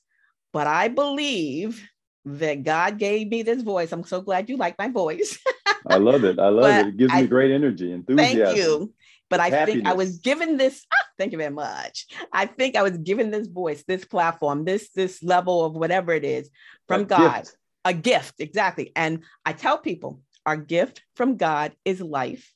but 0.51 0.67
i 0.67 0.89
believe 0.89 1.81
that 2.25 2.63
God 2.63 2.97
gave 2.97 3.29
me 3.29 3.43
this 3.43 3.61
voice. 3.61 3.91
I'm 3.91 4.03
so 4.03 4.21
glad 4.21 4.49
you 4.49 4.57
like 4.57 4.77
my 4.77 4.89
voice. 4.89 5.39
I 5.87 5.97
love 5.97 6.23
it. 6.23 6.39
I 6.39 6.49
love 6.49 6.85
it. 6.85 6.87
It 6.89 6.97
gives 6.97 7.13
I, 7.13 7.21
me 7.21 7.27
great 7.27 7.51
energy, 7.51 7.91
and 7.91 8.07
enthusiasm. 8.07 8.45
Thank 8.45 8.57
you. 8.57 8.93
But 9.29 9.39
I 9.39 9.49
happiness. 9.49 9.73
think 9.73 9.87
I 9.87 9.93
was 9.93 10.19
given 10.19 10.57
this. 10.57 10.85
Ah, 10.93 11.07
thank 11.17 11.31
you 11.31 11.37
very 11.37 11.53
much. 11.53 12.05
I 12.33 12.45
think 12.45 12.75
I 12.75 12.83
was 12.83 12.97
given 12.97 13.31
this 13.31 13.47
voice, 13.47 13.83
this 13.87 14.03
platform, 14.05 14.65
this 14.65 14.89
this 14.93 15.23
level 15.23 15.65
of 15.65 15.73
whatever 15.73 16.13
it 16.13 16.25
is 16.25 16.49
from 16.87 17.01
a 17.01 17.05
God, 17.05 17.43
gift. 17.43 17.57
a 17.85 17.93
gift, 17.93 18.35
exactly. 18.39 18.91
And 18.95 19.23
I 19.45 19.53
tell 19.53 19.77
people, 19.77 20.21
our 20.45 20.57
gift 20.57 21.01
from 21.15 21.37
God 21.37 21.73
is 21.85 22.01
life, 22.01 22.53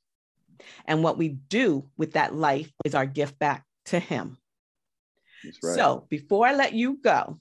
and 0.86 1.02
what 1.02 1.18
we 1.18 1.30
do 1.30 1.90
with 1.98 2.14
that 2.14 2.36
life 2.36 2.72
is 2.84 2.94
our 2.94 3.06
gift 3.06 3.40
back 3.40 3.64
to 3.86 4.00
Him. 4.00 4.38
Right. 5.64 5.76
So 5.76 6.06
before 6.10 6.46
I 6.46 6.54
let 6.54 6.74
you 6.74 7.00
go, 7.02 7.40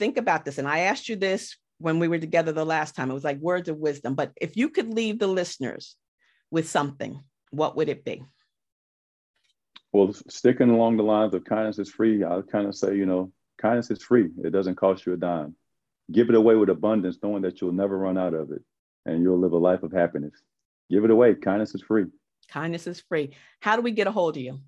think 0.00 0.16
about 0.16 0.44
this. 0.44 0.58
And 0.58 0.66
I 0.66 0.80
asked 0.80 1.08
you 1.08 1.14
this 1.14 1.56
when 1.78 2.00
we 2.00 2.08
were 2.08 2.18
together 2.18 2.50
the 2.50 2.64
last 2.64 2.96
time. 2.96 3.10
It 3.10 3.14
was 3.14 3.22
like 3.22 3.38
words 3.38 3.68
of 3.68 3.76
wisdom. 3.76 4.14
But 4.14 4.32
if 4.40 4.56
you 4.56 4.70
could 4.70 4.92
leave 4.92 5.20
the 5.20 5.28
listeners 5.28 5.94
with 6.50 6.68
something, 6.68 7.22
what 7.50 7.76
would 7.76 7.88
it 7.88 8.04
be? 8.04 8.24
Well, 9.92 10.12
sticking 10.28 10.70
along 10.70 10.96
the 10.96 11.02
lines 11.02 11.34
of 11.34 11.44
kindness 11.44 11.78
is 11.78 11.90
free, 11.90 12.24
I 12.24 12.40
kind 12.50 12.66
of 12.66 12.74
say, 12.74 12.96
you 12.96 13.06
know, 13.06 13.32
kindness 13.60 13.90
is 13.90 14.02
free. 14.02 14.30
It 14.42 14.50
doesn't 14.50 14.76
cost 14.76 15.04
you 15.04 15.12
a 15.12 15.16
dime. 15.16 15.54
Give 16.10 16.28
it 16.28 16.34
away 16.34 16.56
with 16.56 16.70
abundance, 16.70 17.18
knowing 17.22 17.42
that 17.42 17.60
you'll 17.60 17.72
never 17.72 17.98
run 17.98 18.16
out 18.16 18.34
of 18.34 18.50
it 18.52 18.62
and 19.04 19.22
you'll 19.22 19.38
live 19.38 19.52
a 19.52 19.58
life 19.58 19.82
of 19.82 19.92
happiness. 19.92 20.34
Give 20.90 21.04
it 21.04 21.10
away. 21.10 21.34
Kindness 21.34 21.74
is 21.74 21.82
free. 21.82 22.06
Kindness 22.48 22.86
is 22.86 23.00
free. 23.00 23.36
How 23.60 23.76
do 23.76 23.82
we 23.82 23.90
get 23.90 24.06
a 24.06 24.12
hold 24.12 24.36
of 24.36 24.42
you? 24.42 24.58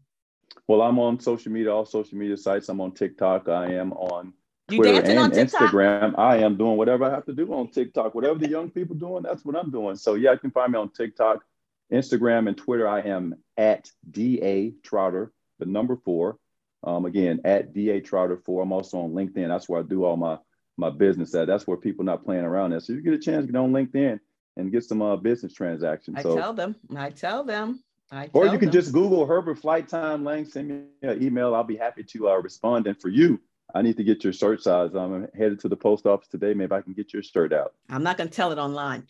Well, 0.69 0.83
I'm 0.83 0.99
on 0.99 1.19
social 1.21 1.51
media, 1.51 1.75
all 1.75 1.87
social 1.87 2.19
media 2.19 2.37
sites. 2.37 2.69
I'm 2.69 2.81
on 2.81 2.93
TikTok. 2.93 3.49
I 3.49 3.73
am 3.75 3.93
on 3.93 4.35
Twitter 4.69 5.03
and 5.11 5.33
Instagram. 5.33 6.19
I 6.19 6.39
am 6.39 6.57
doing 6.57 6.77
whatever 6.77 7.05
I 7.05 7.11
have 7.11 7.27
to 7.27 7.33
do 7.33 7.53
on 7.53 7.69
TikTok. 7.69 8.15
Whatever 8.15 8.39
the 8.39 8.49
young 8.49 8.71
people 8.71 8.97
doing, 8.97 9.23
that's 9.23 9.45
what 9.45 9.57
I'm 9.57 9.71
doing. 9.71 9.97
So 9.97 10.15
yeah, 10.15 10.33
you 10.33 10.39
can 10.39 10.51
find 10.51 10.73
me 10.73 10.79
on 10.79 10.91
TikTok, 10.91 11.45
Instagram, 11.93 12.49
and 12.49 12.57
Twitter. 12.57 12.89
I 12.89 13.01
am 13.01 13.35
at 13.57 13.91
da 14.11 14.73
Trotter, 14.83 15.33
the 15.59 15.67
number 15.67 15.97
four. 15.97 16.39
Um, 16.85 17.05
again, 17.05 17.41
at 17.45 17.75
da 17.75 18.01
Trotter 18.01 18.37
four. 18.37 18.63
I'm 18.63 18.73
also 18.73 19.01
on 19.01 19.13
LinkedIn. 19.13 19.49
That's 19.49 19.69
where 19.69 19.81
I 19.81 19.83
do 19.83 20.05
all 20.05 20.17
my 20.17 20.39
my 20.77 20.91
business 20.91 21.35
at. 21.35 21.47
That's 21.47 21.67
where 21.67 21.77
people 21.77 22.05
not 22.05 22.25
playing 22.25 22.45
around 22.45 22.73
at. 22.73 22.83
So 22.83 22.93
you 22.93 23.03
get 23.03 23.15
a 23.15 23.19
chance, 23.19 23.47
get 23.47 23.57
on 23.57 23.73
LinkedIn 23.73 24.19
and 24.57 24.73
get 24.73 24.85
some 24.85 25.03
uh, 25.03 25.17
business 25.17 25.53
transactions. 25.53 26.17
I 26.19 26.23
so, 26.23 26.37
tell 26.37 26.53
them. 26.53 26.77
I 26.97 27.11
tell 27.11 27.45
them. 27.45 27.83
I 28.11 28.29
or 28.33 28.45
you 28.45 28.59
can 28.59 28.71
them. 28.71 28.73
just 28.73 28.93
Google 28.93 29.27
Herbert 29.27 29.59
Flight 29.59 29.89
Time 29.89 30.25
Lang. 30.25 30.45
Send 30.45 30.69
me 30.69 30.83
an 31.03 31.23
email. 31.23 31.55
I'll 31.55 31.65
be 31.65 31.77
happy 31.77 32.05
to 32.05 32.31
uh, 32.31 32.37
respond. 32.37 32.87
And 32.87 33.01
for 33.01 33.09
you, 33.09 33.41
I 33.75 33.83
need 33.83 33.97
to 33.97 34.05
get 34.05 34.23
your 34.25 34.33
shirt 34.33 34.63
size. 34.63 34.95
I'm 34.95 35.29
headed 35.37 35.61
to 35.61 35.69
the 35.69 35.77
post 35.77 36.07
office 36.07 36.29
today. 36.29 36.55
Maybe 36.55 36.73
I 36.73 36.83
can 36.83 36.93
get 36.93 37.13
your 37.13 37.23
shirt 37.23 37.53
out. 37.53 37.75
I'm 37.89 38.03
not 38.03 38.19
going 38.19 38.29
to 38.29 38.35
tell 38.35 38.53
it 38.53 38.59
online. 38.59 39.05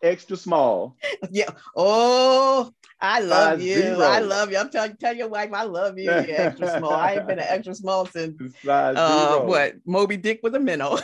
Extra 0.02 0.36
small. 0.36 0.96
Yeah. 1.30 1.50
Oh, 1.76 2.72
I 3.00 3.20
love 3.20 3.58
Size 3.58 3.66
you. 3.66 3.74
Zero. 3.74 4.00
I 4.00 4.20
love 4.20 4.50
you. 4.52 4.58
I'm 4.58 4.70
telling 4.70 4.96
tell 4.96 5.14
your 5.14 5.28
wife 5.28 5.50
I 5.52 5.64
love 5.64 5.98
you. 5.98 6.10
extra 6.10 6.78
small. 6.78 6.92
I 6.92 7.14
ain't 7.14 7.26
been 7.26 7.38
an 7.40 7.46
extra 7.48 7.74
small 7.74 8.06
since 8.06 8.40
uh, 8.68 9.40
what 9.40 9.74
Moby 9.84 10.16
Dick 10.16 10.40
was 10.42 10.54
a 10.54 10.60
minnow. 10.60 10.98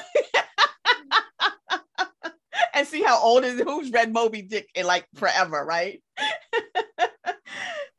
and 2.74 2.86
see 2.86 3.02
how 3.02 3.20
old 3.20 3.44
is 3.44 3.60
who's 3.60 3.90
read 3.90 4.12
Moby 4.12 4.42
Dick 4.42 4.68
in 4.74 4.86
like 4.86 5.06
forever, 5.16 5.64
right? 5.64 6.00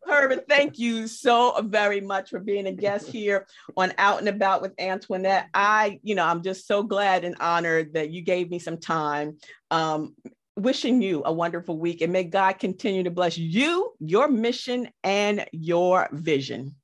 Herbert, 0.08 0.46
thank 0.48 0.78
you 0.78 1.08
so 1.08 1.60
very 1.64 2.02
much 2.02 2.30
for 2.30 2.40
being 2.40 2.68
a 2.68 2.72
guest 2.72 3.08
here 3.08 3.48
on 3.76 3.94
Out 3.98 4.20
and 4.20 4.30
About 4.30 4.62
with 4.62 4.74
Antoinette. 4.80 5.48
I, 5.54 6.00
you 6.04 6.16
know, 6.16 6.26
I'm 6.26 6.44
just 6.44 6.68
so 6.68 6.84
glad 6.84 7.24
and 7.24 7.36
honored 7.40 7.94
that 7.94 8.12
you 8.12 8.22
gave 8.22 8.50
me 8.50 8.60
some 8.60 8.78
time. 8.78 9.38
Um, 9.72 10.16
wishing 10.58 11.02
you 11.02 11.22
a 11.26 11.34
wonderful 11.34 11.78
week 11.78 12.02
and 12.02 12.14
may 12.14 12.24
God 12.24 12.60
continue 12.60 13.04
to 13.04 13.12
bless 13.12 13.38
you, 13.38 13.94
your 14.00 14.28
mission, 14.28 14.90
and 15.04 15.46
your 15.52 16.08
vision. 16.12 16.76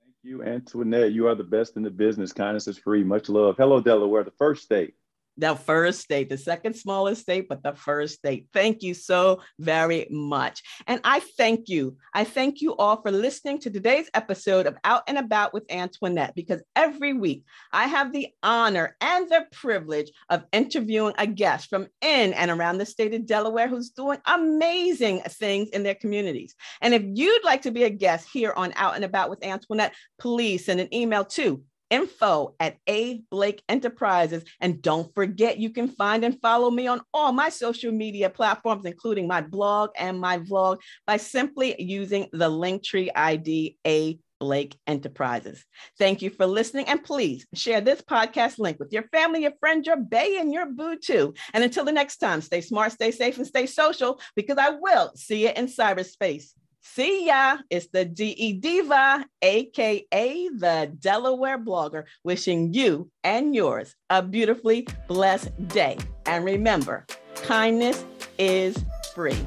Thank 0.00 0.14
you, 0.22 0.42
Antoinette. 0.42 1.12
You 1.12 1.26
are 1.26 1.34
the 1.34 1.44
best 1.44 1.76
in 1.76 1.82
the 1.82 1.90
business. 1.90 2.32
Kindness 2.32 2.68
is 2.68 2.78
free. 2.78 3.04
Much 3.04 3.28
love. 3.28 3.56
Hello, 3.58 3.80
Delaware, 3.80 4.24
the 4.24 4.30
first 4.32 4.62
state 4.62 4.94
the 5.36 5.54
first 5.54 6.00
state, 6.00 6.28
the 6.28 6.38
second 6.38 6.74
smallest 6.74 7.22
state, 7.22 7.48
but 7.48 7.62
the 7.62 7.74
first 7.74 8.14
state. 8.14 8.46
Thank 8.52 8.82
you 8.82 8.94
so 8.94 9.40
very 9.58 10.06
much. 10.10 10.62
And 10.86 11.00
I 11.04 11.20
thank 11.36 11.68
you. 11.68 11.96
I 12.12 12.24
thank 12.24 12.60
you 12.60 12.76
all 12.76 13.02
for 13.02 13.10
listening 13.10 13.58
to 13.60 13.70
today's 13.70 14.08
episode 14.14 14.66
of 14.66 14.76
Out 14.84 15.02
and 15.08 15.18
About 15.18 15.52
with 15.52 15.64
Antoinette, 15.70 16.34
because 16.34 16.62
every 16.76 17.12
week 17.12 17.44
I 17.72 17.86
have 17.86 18.12
the 18.12 18.28
honor 18.42 18.96
and 19.00 19.28
the 19.28 19.46
privilege 19.52 20.10
of 20.28 20.44
interviewing 20.52 21.14
a 21.18 21.26
guest 21.26 21.68
from 21.68 21.88
in 22.00 22.32
and 22.34 22.50
around 22.50 22.78
the 22.78 22.86
state 22.86 23.14
of 23.14 23.26
Delaware 23.26 23.68
who's 23.68 23.90
doing 23.90 24.18
amazing 24.26 25.20
things 25.22 25.70
in 25.70 25.82
their 25.82 25.94
communities. 25.94 26.54
And 26.80 26.94
if 26.94 27.02
you'd 27.04 27.44
like 27.44 27.62
to 27.62 27.70
be 27.70 27.84
a 27.84 27.90
guest 27.90 28.28
here 28.32 28.52
on 28.56 28.72
Out 28.76 28.94
and 28.94 29.04
About 29.04 29.30
with 29.30 29.44
Antoinette, 29.44 29.94
please 30.18 30.66
send 30.66 30.80
an 30.80 30.94
email 30.94 31.24
to 31.24 31.62
info 31.90 32.54
at 32.60 32.76
A 32.88 33.22
Blake 33.30 33.62
Enterprises. 33.68 34.44
And 34.60 34.82
don't 34.82 35.12
forget, 35.14 35.58
you 35.58 35.70
can 35.70 35.88
find 35.88 36.24
and 36.24 36.40
follow 36.40 36.70
me 36.70 36.86
on 36.86 37.02
all 37.12 37.32
my 37.32 37.48
social 37.48 37.92
media 37.92 38.30
platforms, 38.30 38.84
including 38.84 39.26
my 39.26 39.40
blog 39.40 39.90
and 39.96 40.20
my 40.20 40.38
vlog, 40.38 40.78
by 41.06 41.16
simply 41.16 41.80
using 41.80 42.28
the 42.32 42.50
Linktree 42.50 43.10
ID 43.14 43.76
A 43.86 44.18
Blake 44.40 44.76
Enterprises. 44.86 45.64
Thank 45.98 46.20
you 46.20 46.30
for 46.30 46.46
listening. 46.46 46.86
And 46.86 47.02
please 47.02 47.46
share 47.54 47.80
this 47.80 48.02
podcast 48.02 48.58
link 48.58 48.78
with 48.78 48.92
your 48.92 49.04
family, 49.04 49.42
your 49.42 49.54
friends, 49.60 49.86
your 49.86 49.96
bay, 49.96 50.38
and 50.38 50.52
your 50.52 50.66
boo 50.66 50.96
too. 50.96 51.34
And 51.52 51.64
until 51.64 51.84
the 51.84 51.92
next 51.92 52.18
time, 52.18 52.40
stay 52.42 52.60
smart, 52.60 52.92
stay 52.92 53.10
safe, 53.10 53.38
and 53.38 53.46
stay 53.46 53.66
social 53.66 54.20
because 54.36 54.58
I 54.58 54.70
will 54.70 55.12
see 55.14 55.44
you 55.44 55.52
in 55.54 55.66
cyberspace. 55.66 56.52
See 56.86 57.26
ya. 57.26 57.58
It's 57.70 57.88
the 57.88 58.04
DE 58.04 58.52
Diva, 58.60 59.24
AKA 59.40 60.48
the 60.54 60.92
Delaware 60.98 61.58
blogger, 61.58 62.04
wishing 62.22 62.74
you 62.74 63.10
and 63.24 63.54
yours 63.54 63.96
a 64.10 64.22
beautifully 64.22 64.86
blessed 65.08 65.50
day. 65.68 65.96
And 66.26 66.44
remember, 66.44 67.06
kindness 67.42 68.04
is 68.38 68.76
free. 69.14 69.38